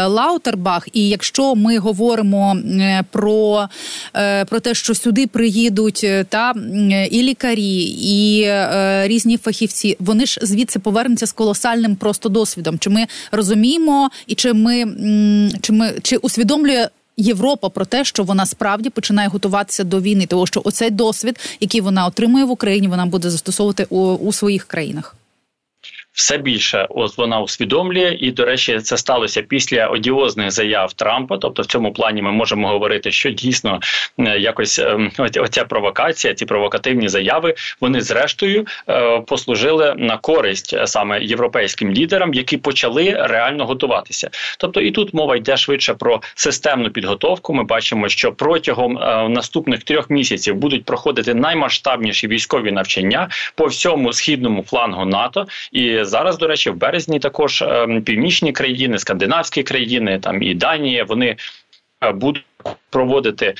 Лаутербах. 0.05 0.87
І 0.93 1.09
якщо 1.09 1.55
ми 1.55 1.77
говоримо 1.77 2.57
про, 3.11 3.67
про 4.49 4.59
те, 4.59 4.73
що 4.73 4.95
сюди 4.95 5.27
приїдуть 5.27 6.05
та 6.29 6.53
і 7.11 7.23
лікарі, 7.23 7.81
і 8.01 8.49
різні 9.07 9.37
фахівці, 9.37 9.97
вони 9.99 10.25
ж 10.25 10.39
звідси 10.43 10.79
повернуться 10.79 11.27
з 11.27 11.31
колосальним 11.31 11.95
просто 11.95 12.29
досвідом. 12.29 12.79
Чи 12.79 12.89
ми 12.89 13.05
розуміємо, 13.31 14.09
і 14.27 14.35
чи 14.35 14.53
ми 14.53 14.85
чи 15.61 15.73
ми 15.73 15.93
чи 16.01 16.17
усвідомлює? 16.17 16.87
Європа 17.21 17.69
про 17.69 17.85
те, 17.85 18.05
що 18.05 18.23
вона 18.23 18.45
справді 18.45 18.89
починає 18.89 19.27
готуватися 19.27 19.83
до 19.83 20.01
війни, 20.01 20.25
тому 20.25 20.47
що 20.47 20.61
оцей 20.63 20.89
досвід, 20.89 21.39
який 21.59 21.81
вона 21.81 22.05
отримує 22.05 22.45
в 22.45 22.51
Україні, 22.51 22.87
вона 22.87 23.05
буде 23.05 23.29
застосовувати 23.29 23.87
у, 23.89 23.99
у 23.99 24.33
своїх 24.33 24.65
країнах 24.65 25.15
все 26.19 26.37
більше 26.37 26.87
от 26.89 27.17
вона 27.17 27.39
усвідомлює, 27.39 28.17
і 28.19 28.31
до 28.31 28.45
речі, 28.45 28.79
це 28.79 28.97
сталося 28.97 29.41
після 29.41 29.87
одіозних 29.87 30.51
заяв 30.51 30.93
Трампа. 30.93 31.37
Тобто, 31.37 31.61
в 31.61 31.65
цьому 31.65 31.93
плані 31.93 32.21
ми 32.21 32.31
можемо 32.31 32.67
говорити, 32.67 33.11
що 33.11 33.29
дійсно 33.29 33.79
е, 34.19 34.39
якось 34.39 34.79
ем, 34.79 35.11
оця 35.19 35.63
провокація, 35.63 36.33
ці 36.33 36.45
провокативні 36.45 37.09
заяви, 37.09 37.55
вони 37.81 38.01
зрештою 38.01 38.65
е, 38.89 39.19
послужили 39.19 39.95
на 39.97 40.17
користь 40.17 40.73
е, 40.73 40.87
саме 40.87 41.23
європейським 41.23 41.93
лідерам, 41.93 42.33
які 42.33 42.57
почали 42.57 43.17
реально 43.19 43.65
готуватися. 43.65 44.29
Тобто, 44.57 44.81
і 44.81 44.91
тут 44.91 45.13
мова 45.13 45.35
йде 45.35 45.57
швидше 45.57 45.93
про 45.93 46.21
системну 46.35 46.89
підготовку. 46.89 47.53
Ми 47.53 47.63
бачимо, 47.63 48.09
що 48.09 48.31
протягом 48.31 48.93
наступних 49.33 49.83
трьох 49.83 50.09
місяців 50.09 50.55
будуть 50.55 50.85
проходити 50.85 51.33
наймасштабніші 51.33 52.27
військові 52.27 52.71
навчання 52.71 53.29
по 53.55 53.65
всьому 53.65 54.13
східному 54.13 54.63
флангу 54.63 55.05
НАТО 55.05 55.47
і 55.71 56.03
зараз, 56.09 56.37
до 56.37 56.47
речі, 56.47 56.69
в 56.69 56.75
березні 56.75 57.19
також 57.19 57.61
ем, 57.61 58.01
північні 58.03 58.51
країни, 58.51 58.99
скандинавські 58.99 59.63
країни, 59.63 60.19
там 60.19 60.43
і 60.43 60.55
Данія, 60.55 61.03
вони 61.03 61.35
е, 62.01 62.11
будуть 62.11 62.45
проводити 62.89 63.53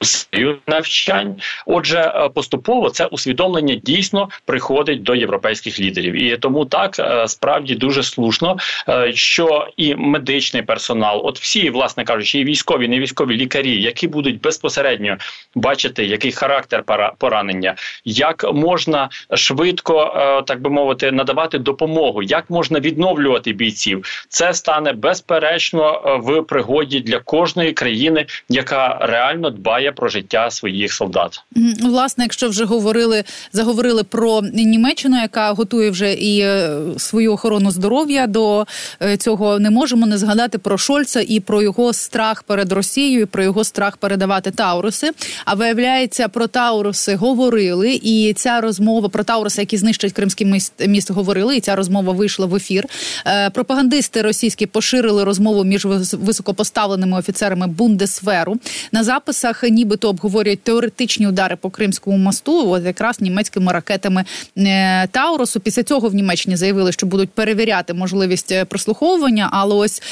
серію 0.00 0.58
навчань. 0.66 1.36
Отже, 1.66 1.98
е, 1.98 2.28
поступово 2.28 2.90
це 2.90 3.06
усвідомлення 3.06 3.74
дійсно 3.74 4.28
приходить 4.44 5.02
до 5.02 5.14
європейських 5.14 5.80
лідерів, 5.80 6.14
і 6.14 6.36
тому 6.36 6.64
так 6.64 6.98
е, 6.98 7.28
справді 7.28 7.74
дуже 7.74 8.02
слушно, 8.02 8.56
е, 8.88 9.12
що 9.14 9.68
і 9.76 9.94
медичний 9.94 10.62
персонал, 10.62 11.20
от 11.24 11.38
всі, 11.38 11.70
власне 11.70 12.04
кажучи, 12.04 12.38
і 12.38 12.44
військові, 12.44 12.88
не 12.88 12.98
військові 12.98 13.36
лікарі, 13.36 13.82
які 13.82 14.08
будуть 14.08 14.40
безпосередньо 14.40 15.16
бачити, 15.54 16.04
який 16.04 16.32
характер 16.32 16.84
поранення, 17.18 17.74
як 18.04 18.52
можна 18.52 19.08
швидко, 19.34 20.14
так 20.46 20.60
би 20.62 20.70
мовити, 20.70 21.12
надавати 21.12 21.58
допомогу, 21.58 22.22
як 22.22 22.50
можна 22.50 22.80
відновлювати 22.80 23.52
бійців, 23.52 24.26
це 24.28 24.54
стане 24.54 24.92
безперечно 24.92 26.20
в 26.24 26.42
пригоді 26.42 27.00
для 27.00 27.18
кожної 27.18 27.72
країни, 27.72 28.26
яка 28.48 28.98
реально 29.00 29.50
дбає 29.60 29.92
про 29.92 30.08
життя 30.08 30.50
своїх 30.50 30.92
солдат. 30.92 31.42
Власне, 31.82 32.24
якщо 32.24 32.48
вже 32.48 32.64
говорили, 32.64 33.24
заговорили 33.52 34.04
про 34.04 34.42
Німеччину, 34.52 35.20
яка 35.20 35.52
готує 35.52 35.90
вже 35.90 36.12
і 36.12 36.40
е, 36.40 36.70
свою 36.96 37.32
охорону 37.32 37.70
здоров'я 37.70 38.26
до 38.26 38.66
е, 39.02 39.16
цього, 39.16 39.58
не 39.58 39.70
можемо 39.70 40.06
не 40.06 40.18
згадати 40.18 40.58
про 40.58 40.78
Шольца 40.78 41.20
і 41.28 41.40
про 41.40 41.62
його 41.62 41.92
страх 41.92 42.42
перед 42.42 42.72
Росією, 42.72 43.20
і 43.20 43.24
про 43.24 43.42
його 43.42 43.64
страх 43.64 43.96
передавати 43.96 44.50
Тауруси. 44.50 45.10
А 45.44 45.54
виявляється, 45.54 46.28
про 46.28 46.46
Тауруси 46.46 47.14
говорили, 47.16 48.00
і 48.02 48.32
ця 48.36 48.60
розмова 48.60 49.08
про 49.08 49.24
Тауруси, 49.24 49.62
які 49.62 49.76
знищать 49.76 50.12
кримський 50.12 50.46
міст, 50.46 50.72
міст, 50.86 51.10
говорили. 51.10 51.56
І 51.56 51.60
ця 51.60 51.76
розмова 51.76 52.12
вийшла 52.12 52.46
в 52.46 52.54
ефір. 52.54 52.84
Е, 53.26 53.50
пропагандисти 53.50 54.22
російські 54.22 54.66
поширили 54.66 55.24
розмову 55.24 55.64
між 55.64 55.84
високопоставленими 56.12 57.18
офіцерами 57.18 57.66
Бундесверу 57.66 58.58
на 58.92 59.04
записах 59.04 59.49
записах, 59.50 59.70
нібито 59.70 60.08
обговорюють 60.08 60.62
теоретичні 60.62 61.28
удари 61.28 61.56
по 61.56 61.70
Кримському 61.70 62.16
мосту, 62.16 62.70
от 62.70 62.84
якраз 62.84 63.20
німецькими 63.20 63.72
ракетами 63.72 64.24
е, 64.56 65.06
Тауросу. 65.06 65.60
Після 65.60 65.82
цього 65.82 66.08
в 66.08 66.14
Німеччині 66.14 66.56
заявили, 66.56 66.92
що 66.92 67.06
будуть 67.06 67.30
перевіряти 67.30 67.94
можливість 67.94 68.52
е, 68.52 68.64
прослуховування, 68.64 69.48
але 69.52 69.74
ось 69.74 70.02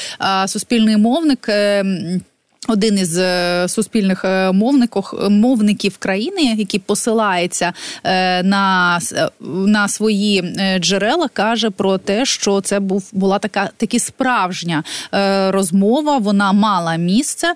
суспільний 0.47 0.97
мовник. 0.97 1.49
Один 2.69 2.97
із 2.97 3.17
е, 3.17 3.65
суспільних 3.67 4.25
е, 4.25 4.51
мовників 5.29 5.97
країни, 5.97 6.41
який 6.41 6.79
посилається 6.79 7.73
е, 8.03 8.43
на 8.43 8.99
на 9.39 9.87
свої 9.87 10.55
джерела, 10.79 11.27
каже 11.27 11.69
про 11.69 11.97
те, 11.97 12.25
що 12.25 12.61
це 12.61 12.79
був 12.79 13.09
була 13.13 13.39
така 13.39 13.69
таки 13.77 13.99
справжня 13.99 14.83
розмова. 15.49 16.17
Вона 16.17 16.53
мала 16.53 16.95
місце, 16.95 17.53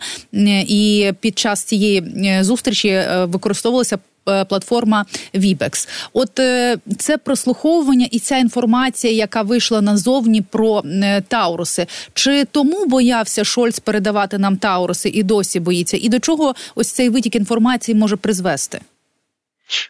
і 0.68 1.12
під 1.20 1.40
час 1.40 1.64
цієї 1.64 2.04
зустрічі 2.44 3.04
використовувалися 3.24 3.98
платформа 4.26 5.06
Webex. 5.36 5.88
От 6.14 6.40
е, 6.40 6.78
це 6.98 7.18
прослуховування 7.18 8.08
і 8.12 8.20
ця 8.20 8.38
інформація, 8.38 9.14
яка 9.14 9.42
вийшла 9.42 9.82
назовні 9.82 10.42
про 10.42 10.84
е, 10.86 11.22
Тауруси. 11.22 11.88
Чи 12.14 12.46
тому 12.46 12.86
боявся 12.86 13.44
Шольц 13.44 13.80
передавати 13.80 14.38
нам 14.38 14.58
Тауруси 14.58 15.10
і 15.10 15.24
досі 15.24 15.60
боїться? 15.60 15.98
І 16.02 16.10
до 16.10 16.20
чого 16.20 16.56
ось 16.76 16.88
цей 16.88 17.10
витік 17.10 17.36
інформації 17.36 17.96
може 17.96 18.16
призвести? 18.16 18.80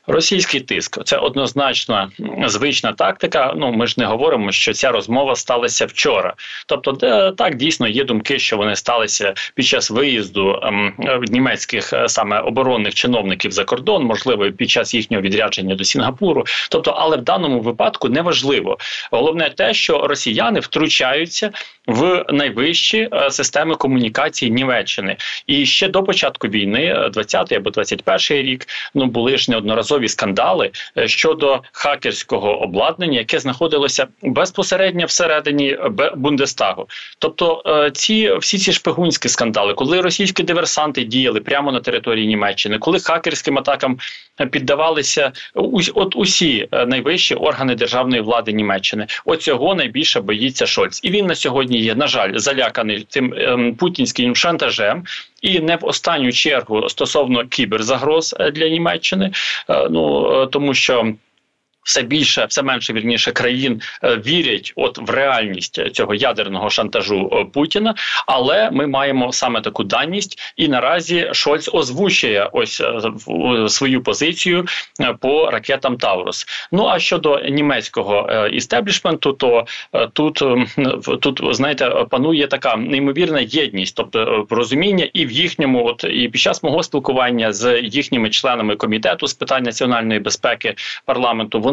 Російський 0.07 0.59
тиск 0.59 1.03
це 1.03 1.17
однозначно 1.17 2.11
звична 2.45 2.93
тактика. 2.93 3.53
Ну 3.57 3.71
ми 3.71 3.87
ж 3.87 3.95
не 3.97 4.05
говоримо, 4.05 4.51
що 4.51 4.73
ця 4.73 4.91
розмова 4.91 5.35
сталася 5.35 5.85
вчора. 5.85 6.33
Тобто, 6.67 6.91
де, 6.91 7.31
так 7.37 7.55
дійсно 7.55 7.87
є 7.87 8.03
думки, 8.03 8.39
що 8.39 8.57
вони 8.57 8.75
сталися 8.75 9.33
під 9.55 9.65
час 9.65 9.91
виїзду 9.91 10.59
ем, 10.63 10.93
німецьких 11.27 11.93
е, 11.93 12.09
саме 12.09 12.39
оборонних 12.39 12.93
чиновників 12.93 13.51
за 13.51 13.63
кордон, 13.63 14.03
можливо, 14.03 14.51
під 14.51 14.69
час 14.69 14.93
їхнього 14.93 15.21
відрядження 15.21 15.75
до 15.75 15.83
Сінгапуру. 15.83 16.45
Тобто, 16.69 16.91
але 16.91 17.17
в 17.17 17.21
даному 17.21 17.59
випадку 17.59 18.09
неважливо. 18.09 18.77
Головне 19.11 19.49
те, 19.49 19.73
що 19.73 20.07
росіяни 20.07 20.59
втручаються 20.59 21.51
в 21.87 22.25
найвищі 22.29 23.09
е, 23.13 23.31
системи 23.31 23.75
комунікації 23.75 24.51
Німеччини, 24.51 25.17
і 25.47 25.65
ще 25.65 25.87
до 25.87 26.03
початку 26.03 26.47
війни, 26.47 27.09
20-й 27.13 27.55
або 27.55 27.69
21-й 27.69 28.41
рік, 28.41 28.67
ну 28.93 29.05
були 29.05 29.37
ж 29.37 29.51
не 29.51 29.57
неодноразові 29.63 30.07
скандали 30.07 30.71
щодо 31.05 31.61
хакерського 31.71 32.61
обладнання, 32.61 33.19
яке 33.19 33.39
знаходилося 33.39 34.07
безпосередньо 34.21 35.05
всередині 35.05 35.77
Бундестагу. 36.15 36.87
Тобто 37.19 37.63
ці 37.93 38.37
всі 38.37 38.57
ці 38.57 38.73
шпигунські 38.73 39.29
скандали, 39.29 39.73
коли 39.73 40.01
російські 40.01 40.43
диверсанти 40.43 41.03
діяли 41.03 41.39
прямо 41.39 41.71
на 41.71 41.79
території 41.79 42.27
Німеччини, 42.27 42.77
коли 42.77 42.99
хакерським 42.99 43.57
атакам 43.57 43.97
піддавалися 44.51 45.31
от 45.95 46.15
усі 46.15 46.67
найвищі 46.87 47.35
органи 47.35 47.75
державної 47.75 48.21
влади 48.21 48.53
Німеччини, 48.53 49.07
оцього 49.25 49.75
найбільше 49.75 50.21
боїться 50.21 50.65
Шольц, 50.65 50.99
і 51.03 51.09
він 51.09 51.25
на 51.25 51.35
сьогодні 51.35 51.79
є 51.79 51.95
на 51.95 52.07
жаль 52.07 52.31
заляканий 52.35 53.07
тим 53.09 53.33
ем, 53.37 53.75
путінським 53.75 54.35
шантажем. 54.35 55.03
І 55.43 55.59
не 55.59 55.75
в 55.75 55.85
останню 55.85 56.31
чергу 56.31 56.89
стосовно 56.89 57.45
кіберзагроз 57.47 58.35
е, 58.39 58.51
для 58.51 58.69
Німеччини, 58.69 59.25
е, 59.25 59.31
ну 59.89 60.33
е, 60.43 60.47
тому 60.47 60.73
що 60.73 61.13
все 61.83 62.01
більше, 62.01 62.45
все 62.45 62.63
менше 62.63 62.93
вірніше 62.93 63.31
країн 63.31 63.81
е, 64.03 64.17
вірять, 64.17 64.73
от 64.75 64.97
в 64.97 65.09
реальність 65.09 65.93
цього 65.93 66.15
ядерного 66.15 66.69
шантажу 66.69 67.29
е, 67.33 67.45
Путіна. 67.53 67.95
Але 68.27 68.71
ми 68.71 68.87
маємо 68.87 69.33
саме 69.33 69.61
таку 69.61 69.83
даність, 69.83 70.39
і 70.57 70.67
наразі 70.67 71.29
Шольц 71.33 71.69
озвучує 71.73 72.49
ось 72.51 72.81
е, 72.81 73.69
свою 73.69 74.03
позицію 74.03 74.65
по 75.19 75.51
ракетам 75.51 75.97
Таурус. 75.97 76.45
Ну 76.71 76.87
а 76.87 76.99
щодо 76.99 77.39
німецького 77.39 78.47
істеблішменту, 78.51 79.33
то 79.33 79.65
тут 80.13 80.43
тут 81.21 81.41
знаєте, 81.51 81.89
панує 82.09 82.47
така 82.47 82.75
неймовірна 82.75 83.39
єдність, 83.39 83.95
тобто 83.95 84.47
розуміння, 84.49 85.09
і 85.13 85.25
в 85.25 85.31
їхньому, 85.31 85.85
от 85.85 86.03
і 86.03 86.29
під 86.29 86.41
час 86.41 86.63
мого 86.63 86.83
спілкування 86.83 87.53
з 87.53 87.81
їхніми 87.81 88.29
членами 88.29 88.75
комітету 88.75 89.27
з 89.27 89.33
питань 89.33 89.63
національної 89.63 90.19
безпеки 90.19 90.75
парламенту 91.05 91.59
вони 91.59 91.72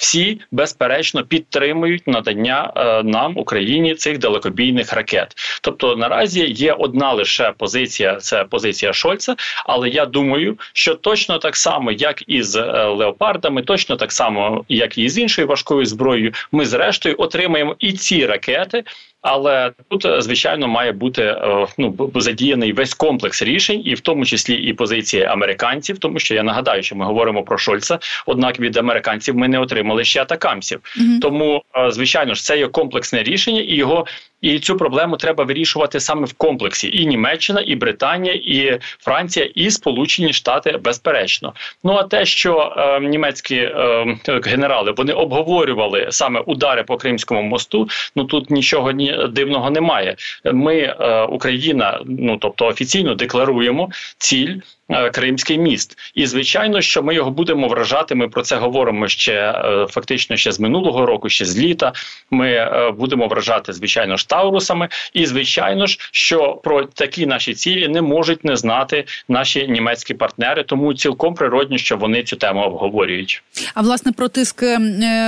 всі 0.00 0.40
безперечно 0.50 1.24
підтримують 1.24 2.06
надання 2.06 2.72
е, 2.76 3.02
нам 3.02 3.38
Україні 3.38 3.94
цих 3.94 4.18
далекобійних 4.18 4.92
ракет. 4.92 5.34
Тобто 5.62 5.96
наразі 5.96 6.46
є 6.50 6.72
одна 6.72 7.12
лише 7.12 7.52
позиція 7.58 8.16
це 8.16 8.44
позиція 8.44 8.92
Шольца. 8.92 9.36
Але 9.66 9.88
я 9.88 10.06
думаю, 10.06 10.58
що 10.72 10.94
точно 10.94 11.38
так 11.38 11.56
само, 11.56 11.92
як 11.92 12.22
і 12.26 12.42
з 12.42 12.56
е, 12.56 12.84
леопардами, 12.84 13.62
точно 13.62 13.96
так 13.96 14.12
само, 14.12 14.64
як 14.68 14.98
і 14.98 15.08
з 15.08 15.18
іншою 15.18 15.48
важкою 15.48 15.86
зброєю, 15.86 16.32
ми 16.52 16.66
зрештою 16.66 17.14
отримаємо 17.18 17.76
і 17.78 17.92
ці 17.92 18.26
ракети. 18.26 18.84
Але 19.30 19.72
тут 19.88 20.04
е, 20.04 20.20
звичайно 20.20 20.68
має 20.68 20.92
бути 20.92 21.22
е, 21.22 21.66
ну 21.78 22.10
задіяний 22.14 22.72
весь 22.72 22.94
комплекс 22.94 23.42
рішень, 23.42 23.82
і 23.84 23.94
в 23.94 24.00
тому 24.00 24.24
числі 24.24 24.54
і 24.54 24.72
позиції 24.72 25.24
американців, 25.24 25.98
тому 25.98 26.18
що 26.18 26.34
я 26.34 26.42
нагадаю, 26.42 26.82
що 26.82 26.96
ми 26.96 27.04
говоримо 27.04 27.42
про 27.42 27.58
Шольца. 27.58 27.98
Однак 28.26 28.60
від 28.60 28.76
американців 28.76 29.36
ми 29.36 29.48
не 29.48 29.58
отримали 29.58 30.04
ще 30.04 30.22
атакамсів. 30.22 30.80
Mm-hmm. 30.80 31.20
Тому 31.20 31.62
е, 31.76 31.90
звичайно 31.90 32.34
ж 32.34 32.42
це 32.42 32.58
є 32.58 32.68
комплексне 32.68 33.22
рішення, 33.22 33.60
і 33.60 33.74
його 33.74 34.06
і 34.40 34.58
цю 34.58 34.76
проблему 34.76 35.16
треба 35.16 35.44
вирішувати 35.44 36.00
саме 36.00 36.26
в 36.26 36.32
комплексі. 36.32 36.90
І 37.02 37.06
Німеччина, 37.06 37.62
і 37.66 37.74
Британія, 37.74 38.34
і 38.34 38.78
Франція, 38.98 39.50
і 39.54 39.70
Сполучені 39.70 40.32
Штати 40.32 40.78
безперечно. 40.84 41.52
Ну 41.84 41.92
а 41.92 42.02
те, 42.02 42.24
що 42.24 42.74
е, 42.76 43.00
німецькі 43.00 43.56
е, 43.56 44.18
генерали 44.44 44.94
вони 44.96 45.12
обговорювали 45.12 46.06
саме 46.10 46.40
удари 46.40 46.82
по 46.82 46.96
Кримському 46.96 47.42
мосту, 47.42 47.88
ну 48.16 48.24
тут 48.24 48.50
нічого 48.50 48.90
ні 48.90 49.16
дивного 49.30 49.70
немає. 49.70 50.16
Ми, 50.44 50.76
е, 50.76 51.22
Україна, 51.22 52.00
ну 52.06 52.36
тобто 52.36 52.66
офіційно 52.66 53.14
декларуємо 53.14 53.90
ціль. 54.18 54.54
Е, 54.90 55.10
Кримський 55.10 55.58
міст, 55.58 55.98
і 56.14 56.26
звичайно, 56.26 56.80
що 56.80 57.02
ми 57.02 57.14
його 57.14 57.30
будемо 57.30 57.68
вражати. 57.68 58.14
Ми 58.14 58.28
про 58.28 58.42
це 58.42 58.56
говоримо 58.56 59.08
ще 59.08 59.32
е, 59.32 59.86
фактично 59.90 60.36
ще 60.36 60.52
з 60.52 60.60
минулого 60.60 61.06
року, 61.06 61.28
ще 61.28 61.44
з 61.44 61.58
літа. 61.58 61.92
Ми 62.30 62.50
е, 62.50 62.92
будемо 62.98 63.26
вражати 63.26 63.72
звичайно 63.72 64.16
ж 64.16 64.28
таурусами, 64.28 64.88
і 65.12 65.26
звичайно 65.26 65.86
ж, 65.86 65.98
що 66.12 66.60
про 66.64 66.84
такі 66.84 67.26
наші 67.26 67.54
цілі 67.54 67.88
не 67.88 68.02
можуть 68.02 68.44
не 68.44 68.56
знати 68.56 69.04
наші 69.28 69.68
німецькі 69.68 70.14
партнери, 70.14 70.62
тому 70.62 70.94
цілком 70.94 71.34
природні, 71.34 71.78
що 71.78 71.96
вони 71.96 72.22
цю 72.22 72.36
тему 72.36 72.60
обговорюють. 72.60 73.42
А 73.74 73.82
власне 73.82 74.12
про 74.12 74.28
тиск 74.28 74.64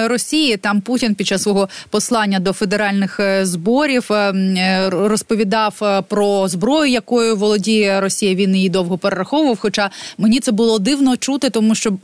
Росії 0.04 0.56
там 0.56 0.80
Путін 0.80 1.14
під 1.14 1.26
час 1.26 1.42
свого 1.42 1.68
послання 1.90 2.40
до 2.40 2.52
федеральних 2.52 3.20
зборів 3.42 4.04
розповідав 4.90 6.04
про 6.08 6.48
зброю, 6.48 6.90
якою 6.90 7.36
володіє 7.36 8.00
Росія. 8.00 8.34
Він 8.34 8.56
її 8.56 8.68
довго 8.68 8.98
перераховував 8.98 9.49
використовував. 9.50 9.58
Хоча 9.60 9.90
мені 10.18 10.40
це 10.40 10.52
було 10.52 10.78
дивно 10.78 11.16
чути, 11.16 11.50
тому 11.50 11.74
що 11.74 11.98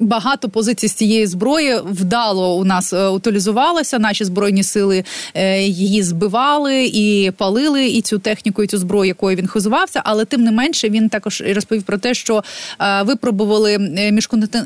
багато 0.00 0.48
позицій 0.48 0.88
з 0.88 0.92
цієї 0.92 1.26
зброї 1.26 1.78
вдало 1.84 2.56
у 2.56 2.64
нас 2.64 2.92
е, 2.92 3.08
утилізувалося. 3.08 3.98
Наші 3.98 4.24
збройні 4.24 4.62
сили 4.62 5.04
е, 5.34 5.62
її 5.62 6.02
збивали 6.02 6.84
і 6.84 7.30
палили 7.36 7.86
і 7.86 8.02
цю 8.02 8.18
техніку, 8.18 8.62
і 8.62 8.66
цю 8.66 8.78
зброю, 8.78 9.08
якою 9.08 9.36
він 9.36 9.46
хизувався. 9.46 10.02
Але 10.04 10.24
тим 10.24 10.44
не 10.44 10.52
менше 10.52 10.88
він 10.88 11.08
також 11.08 11.42
розповів 11.54 11.82
про 11.82 11.98
те, 11.98 12.14
що 12.14 12.44
е, 12.80 13.02
випробували 13.02 13.78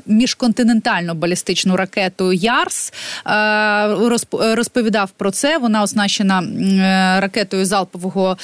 міжконтинентальну 0.06 1.14
балістичну 1.14 1.76
ракету 1.76 2.32
Ярс. 2.32 2.92
розповідав 4.40 5.10
про 5.10 5.30
це. 5.30 5.58
Вона 5.58 5.82
оснащена 5.82 6.42
ракетою 7.20 7.64
залпового 7.64 8.36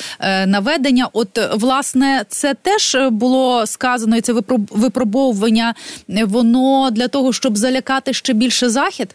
наведення. 0.47 1.09
От 1.12 1.38
власне 1.55 2.25
це 2.29 2.55
теж 2.55 2.97
було 3.11 3.67
сказано, 3.67 4.17
і 4.17 4.21
це 4.21 4.33
випробовування 4.73 5.75
воно 6.09 6.80
для 6.90 7.09
того, 7.09 7.33
щоб 7.33 7.59
залякати 7.59 8.12
ще 8.12 8.33
більше 8.33 8.71
захід. 8.71 9.14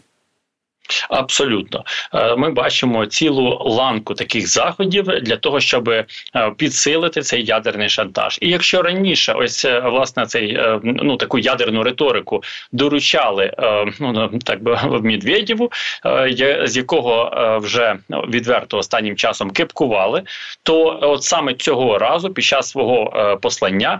Абсолютно, 1.09 1.83
е, 2.13 2.35
ми 2.35 2.49
бачимо 2.49 3.05
цілу 3.05 3.61
ланку 3.65 4.13
таких 4.13 4.47
заходів 4.47 5.03
для 5.03 5.37
того, 5.37 5.59
щоб 5.59 5.89
е, 5.89 6.05
підсилити 6.57 7.21
цей 7.21 7.45
ядерний 7.45 7.89
шантаж. 7.89 8.37
І 8.41 8.49
якщо 8.49 8.81
раніше, 8.81 9.33
ось 9.33 9.65
е, 9.65 9.79
власне 9.79 10.25
цей 10.25 10.59
ну 10.83 11.17
таку 11.17 11.39
ядерну 11.39 11.83
риторику 11.83 12.43
доручали 12.71 13.51
ну 13.99 14.39
так 14.45 14.63
би 14.63 14.79
в 14.83 15.03
Медведєву, 15.15 15.71
з 16.63 16.77
якого 16.77 17.31
вже 17.63 17.95
відверто 18.09 18.77
останнім 18.77 19.15
часом 19.15 19.51
кепкували, 19.51 20.23
то 20.63 20.99
от 21.01 21.23
саме 21.23 21.53
цього 21.53 21.97
разу, 21.97 22.29
під 22.29 22.45
час 22.45 22.69
свого 22.69 23.37
послання, 23.41 23.99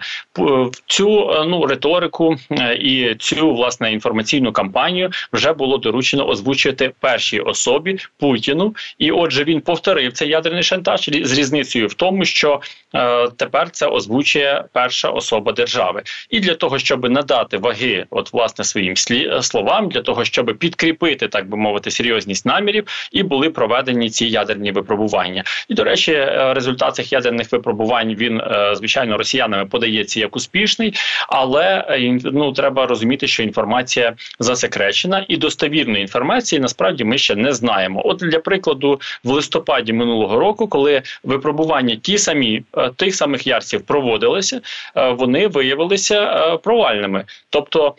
цю 0.85 1.33
ну 1.47 1.65
риторику 1.65 2.35
і 2.79 3.15
цю 3.19 3.53
власне 3.53 3.93
інформаційну 3.93 4.51
кампанію 4.51 5.09
вже 5.33 5.53
було 5.53 5.77
доручено 5.77 6.27
озвучити 6.27 6.74
вірити 6.81 6.93
першій 6.99 7.39
особі 7.39 7.97
Путіну, 8.19 8.75
і 8.97 9.11
отже, 9.11 9.43
він 9.43 9.61
повторив 9.61 10.13
цей 10.13 10.29
ядерний 10.29 10.63
шантаж 10.63 11.09
з 11.23 11.37
різницею 11.37 11.87
в 11.87 11.93
тому, 11.93 12.25
що 12.25 12.61
е, 12.95 13.27
тепер 13.37 13.69
це 13.69 13.87
озвучує 13.87 14.63
перша 14.73 15.09
особа 15.09 15.51
держави, 15.51 16.03
і 16.29 16.39
для 16.39 16.55
того, 16.55 16.79
щоб 16.79 17.09
надати 17.09 17.57
ваги, 17.57 18.05
от 18.09 18.33
власне 18.33 18.65
своїм 18.65 18.95
слі, 18.95 19.31
словам, 19.41 19.89
для 19.89 20.01
того, 20.01 20.25
щоб 20.25 20.57
підкріпити, 20.59 21.27
так 21.27 21.49
би 21.49 21.57
мовити, 21.57 21.91
серйозність 21.91 22.45
намірів, 22.45 22.87
і 23.11 23.23
були 23.23 23.49
проведені 23.49 24.09
ці 24.09 24.25
ядерні 24.25 24.71
випробування. 24.71 25.43
І 25.69 25.73
до 25.73 25.83
речі, 25.83 26.11
е, 26.11 26.53
результат 26.53 26.95
цих 26.95 27.11
ядерних 27.11 27.51
випробувань 27.51 28.15
він 28.15 28.41
е, 28.41 28.75
звичайно 28.75 29.17
росіянами 29.17 29.65
подається 29.65 30.19
як 30.19 30.35
успішний, 30.35 30.93
але 31.29 31.85
е, 31.89 32.19
ну 32.23 32.51
треба 32.51 32.85
розуміти, 32.85 33.27
що 33.27 33.43
інформація 33.43 34.13
засекречена 34.39 35.25
і 35.27 35.37
достовірної 35.37 36.01
інформації 36.01 36.59
насправді 36.65 37.03
ми 37.03 37.17
ще 37.17 37.35
не 37.35 37.53
знаємо. 37.53 38.01
От 38.05 38.17
для 38.17 38.39
прикладу, 38.39 38.99
в 39.23 39.29
листопаді 39.29 39.93
минулого 39.93 40.39
року, 40.39 40.67
коли 40.67 41.01
випробування 41.23 41.95
ті 41.95 42.17
самі 42.17 42.63
е, 42.77 42.89
тих 42.95 43.15
самих 43.15 43.47
ярців 43.47 43.81
проводилися, 43.81 44.61
е, 44.95 45.09
вони 45.09 45.47
виявилися 45.47 46.23
е, 46.23 46.57
провальними. 46.57 47.23
Тобто, 47.49 47.95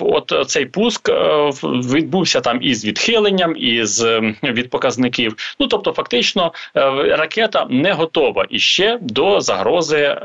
от 0.00 0.32
цей 0.46 0.66
пуск 0.66 1.10
відбувся 1.62 2.40
там 2.40 2.58
із 2.62 2.84
відхиленням, 2.84 3.56
із 3.56 4.04
від 4.42 4.70
показників. 4.70 5.36
Ну 5.60 5.66
тобто, 5.66 5.92
фактично, 5.92 6.52
ракета 7.18 7.66
не 7.70 7.92
готова 7.92 8.46
іще 8.50 8.98
до 9.00 9.40
загрози 9.40 10.16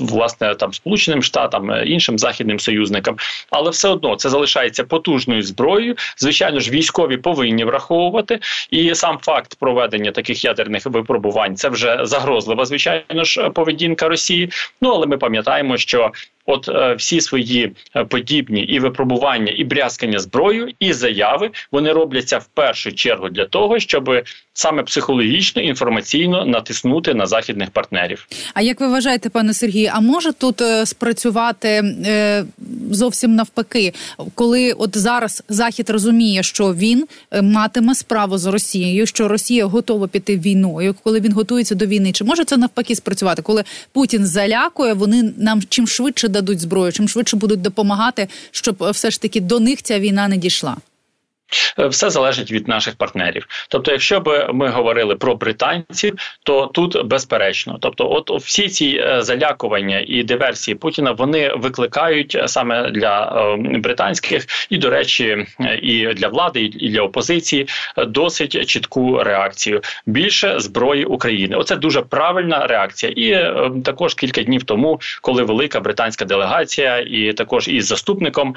власне 0.00 0.54
там 0.54 0.72
Сполученим 0.72 1.22
Штатам, 1.22 1.70
іншим 1.86 2.18
західним 2.18 2.60
союзникам, 2.60 3.16
але 3.50 3.70
все 3.70 3.88
одно 3.88 4.16
це 4.16 4.28
залишається 4.28 4.84
потужною 4.84 5.42
зброєю. 5.42 5.96
Звичайно 6.16 6.60
ж 6.60 6.67
військові 6.70 7.16
повинні 7.16 7.64
враховувати. 7.64 8.40
І 8.70 8.94
сам 8.94 9.18
факт 9.22 9.56
проведення 9.60 10.10
таких 10.10 10.44
ядерних 10.44 10.86
випробувань 10.86 11.56
це 11.56 11.68
вже 11.68 11.98
загрозлива, 12.02 12.64
звичайно 12.64 13.24
ж, 13.24 13.50
поведінка 13.50 14.08
Росії. 14.08 14.50
Ну 14.80 14.90
але 14.90 15.06
ми 15.06 15.18
пам'ятаємо, 15.18 15.76
що 15.76 16.12
от 16.48 16.68
е, 16.68 16.94
всі 16.94 17.20
свої 17.20 17.72
е, 17.96 18.04
подібні 18.04 18.60
і 18.60 18.78
випробування, 18.78 19.52
і 19.56 19.64
брязкання 19.64 20.18
зброю, 20.18 20.68
і 20.80 20.92
заяви 20.92 21.50
вони 21.72 21.92
робляться 21.92 22.38
в 22.38 22.46
першу 22.46 22.92
чергу 22.92 23.28
для 23.28 23.44
того, 23.44 23.78
щоб 23.78 24.10
саме 24.58 24.82
психологічно 24.82 25.62
інформаційно 25.62 26.44
натиснути 26.44 27.14
на 27.14 27.26
західних 27.26 27.70
партнерів. 27.70 28.26
А 28.54 28.62
як 28.62 28.80
ви 28.80 28.88
вважаєте, 28.88 29.28
пане 29.28 29.54
Сергію, 29.54 29.90
а 29.94 30.00
може 30.00 30.32
тут 30.32 30.60
е, 30.60 30.86
спрацювати 30.86 31.68
е, 31.68 32.44
зовсім 32.90 33.34
навпаки, 33.34 33.92
коли 34.34 34.72
от 34.72 34.96
зараз 34.98 35.42
Захід 35.48 35.90
розуміє, 35.90 36.42
що 36.42 36.74
він 36.74 37.06
е, 37.30 37.42
матиме 37.42 37.94
справу 37.94 38.38
з 38.38 38.46
Росією, 38.46 39.06
що 39.06 39.28
Росія 39.28 39.64
готова 39.64 40.08
піти 40.08 40.38
війною, 40.38 40.94
коли 41.02 41.20
він 41.20 41.32
готується 41.32 41.74
до 41.74 41.86
війни, 41.86 42.12
чи 42.12 42.24
може 42.24 42.44
це 42.44 42.56
навпаки 42.56 42.94
спрацювати, 42.94 43.42
коли 43.42 43.64
Путін 43.92 44.26
залякує, 44.26 44.92
вони 44.92 45.32
нам 45.36 45.62
чим 45.68 45.86
швидше 45.86 46.28
дадуть 46.40 46.60
зброю, 46.60 46.92
чим 46.92 47.08
швидше 47.08 47.36
будуть 47.36 47.62
допомагати, 47.62 48.28
щоб 48.50 48.90
все 48.90 49.10
ж 49.10 49.20
таки 49.20 49.40
до 49.40 49.60
них 49.60 49.82
ця 49.82 49.98
війна 49.98 50.28
не 50.28 50.36
дійшла. 50.36 50.76
Е, 51.78 51.86
все 51.86 52.10
залежить 52.10 52.52
від 52.52 52.68
наших 52.68 52.96
партнерів. 52.96 53.46
Тобто, 53.68 53.92
якщо 53.92 54.20
б 54.20 54.48
ми 54.52 54.68
говорили 54.68 55.16
про 55.16 55.34
британців, 55.34 56.14
то 56.42 56.66
тут 56.66 57.06
безперечно, 57.06 57.78
тобто, 57.80 58.10
от 58.10 58.30
всі 58.42 58.68
ці 58.68 59.02
е, 59.04 59.22
залякування 59.22 60.04
і 60.06 60.22
диверсії 60.22 60.74
Путіна 60.74 61.12
вони 61.12 61.52
викликають 61.56 62.42
саме 62.46 62.90
для 62.90 63.24
е, 63.24 63.78
британських 63.78 64.46
і, 64.70 64.78
до 64.78 64.90
речі, 64.90 65.46
і 65.82 66.06
для 66.06 66.28
влади, 66.28 66.60
і 66.60 66.88
для 66.88 67.02
опозиції 67.02 67.68
досить 67.96 68.66
чітку 68.66 69.22
реакцію. 69.22 69.80
Більше 70.06 70.60
зброї 70.60 71.04
України. 71.04 71.56
Оце 71.56 71.76
дуже 71.76 72.02
правильна 72.02 72.66
реакція. 72.66 73.12
І 73.16 73.52
також 73.82 74.14
кілька 74.14 74.42
днів 74.42 74.64
тому, 74.64 75.00
коли 75.22 75.42
велика 75.42 75.80
британська 75.80 76.24
делегація, 76.24 76.98
і 76.98 77.32
також 77.32 77.68
із 77.68 77.86
заступником 77.86 78.54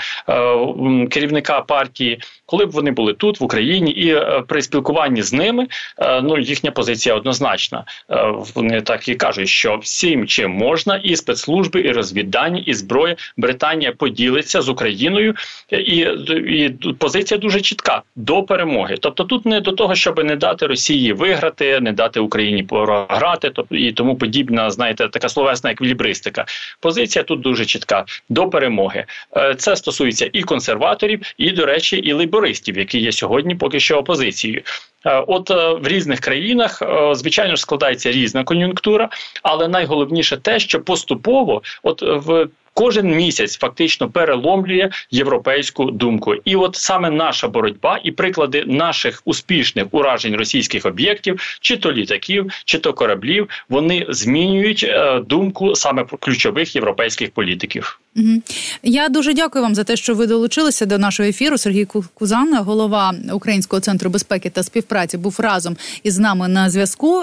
керівника 1.10 1.62
партії, 1.62 2.20
коли 2.46 2.66
б 2.66 2.70
вони 2.82 2.92
були 2.92 3.14
тут 3.14 3.40
в 3.40 3.44
Україні, 3.44 3.92
і 3.92 4.16
е, 4.16 4.44
при 4.48 4.62
спілкуванні 4.62 5.22
з 5.22 5.34
ними 5.34 5.68
е, 5.98 6.22
ну 6.22 6.40
їхня 6.40 6.72
позиція 6.72 7.16
однозначна. 7.16 7.84
Е, 8.10 8.34
вони 8.56 8.82
так 8.82 9.10
і 9.10 9.16
кажуть, 9.16 9.50
що 9.50 9.78
всім 9.78 10.28
чим 10.28 10.52
можна, 10.52 10.98
і 10.98 11.16
спецслужби, 11.16 11.82
і 11.82 11.92
розвіддані, 11.92 12.62
і 12.62 12.74
зброя 12.74 13.16
Британія 13.38 13.92
поділиться 13.92 14.62
з 14.62 14.70
Україною, 14.70 15.36
і, 15.72 15.98
і 16.48 16.70
позиція 16.98 17.38
дуже 17.38 17.62
чітка 17.62 18.02
до 18.16 18.44
перемоги. 18.44 18.98
Тобто, 19.00 19.24
тут 19.24 19.46
не 19.46 19.62
до 19.62 19.72
того, 19.72 19.96
щоб 19.96 20.24
не 20.24 20.36
дати 20.36 20.68
Росії 20.68 21.14
виграти, 21.14 21.80
не 21.80 21.92
дати 21.92 22.20
Україні 22.20 22.64
програти, 22.64 23.50
тобто 23.50 23.76
і 23.76 23.92
тому 23.92 24.16
подібна, 24.16 24.72
знаєте, 24.72 25.08
така 25.08 25.30
словесна 25.30 25.72
еквілібристика. 25.72 26.46
Позиція 26.80 27.24
тут 27.24 27.42
дуже 27.42 27.66
чітка 27.66 28.06
до 28.30 28.50
перемоги. 28.50 29.06
Це 29.58 29.76
стосується 29.76 30.30
і 30.34 30.42
консерваторів, 30.42 31.22
і 31.38 31.52
до 31.52 31.66
речі, 31.66 31.98
і 31.98 32.14
лейбористів, 32.14 32.71
які 32.78 33.00
є 33.00 33.12
сьогодні 33.12 33.56
поки 33.56 33.80
що 33.80 33.98
опозицією. 33.98 34.62
Е, 35.06 35.24
от 35.28 35.52
е, 35.52 35.74
в 35.74 35.88
різних 35.88 36.20
країнах 36.20 36.82
е, 36.82 37.16
звичайно 37.16 37.56
ж 37.56 37.62
складається 37.62 38.12
різна 38.12 38.44
кон'юнктура, 38.44 39.10
але 39.44 39.68
найголовніше 39.68 40.38
те, 40.38 40.60
що 40.60 40.82
поступово, 40.82 41.62
от 41.84 42.02
в 42.02 42.48
Кожен 42.74 43.16
місяць 43.16 43.58
фактично 43.58 44.10
переломлює 44.10 44.90
європейську 45.12 45.92
думку, 45.92 46.36
і 46.46 46.56
от 46.56 46.76
саме 46.76 47.10
наша 47.10 47.48
боротьба 47.48 48.00
і 48.04 48.12
приклади 48.12 48.64
наших 48.68 49.22
успішних 49.26 49.86
уражень 49.92 50.36
російських 50.36 50.86
об'єктів, 50.86 51.58
чи 51.62 51.78
то 51.78 51.92
літаків, 51.92 52.52
чи 52.66 52.78
то 52.78 52.94
кораблів, 52.94 53.50
вони 53.70 54.06
змінюють 54.10 54.88
думку 55.26 55.76
саме 55.76 56.06
ключових 56.20 56.76
європейських 56.76 57.32
політиків. 57.32 58.00
Я 58.84 59.10
дуже 59.10 59.34
дякую 59.34 59.64
вам 59.64 59.76
за 59.76 59.84
те, 59.84 59.96
що 59.96 60.16
ви 60.16 60.28
долучилися 60.28 60.86
до 60.86 60.98
нашого 60.98 61.30
ефіру. 61.30 61.58
Сергій 61.58 61.88
Кузан, 62.14 62.58
голова 62.58 63.14
Українського 63.34 63.80
центру 63.80 64.10
безпеки 64.10 64.50
та 64.50 64.64
співпраці, 64.64 65.18
був 65.18 65.36
разом 65.40 65.78
із 66.04 66.20
нами 66.20 66.48
на 66.48 66.70
зв'язку. 66.70 67.20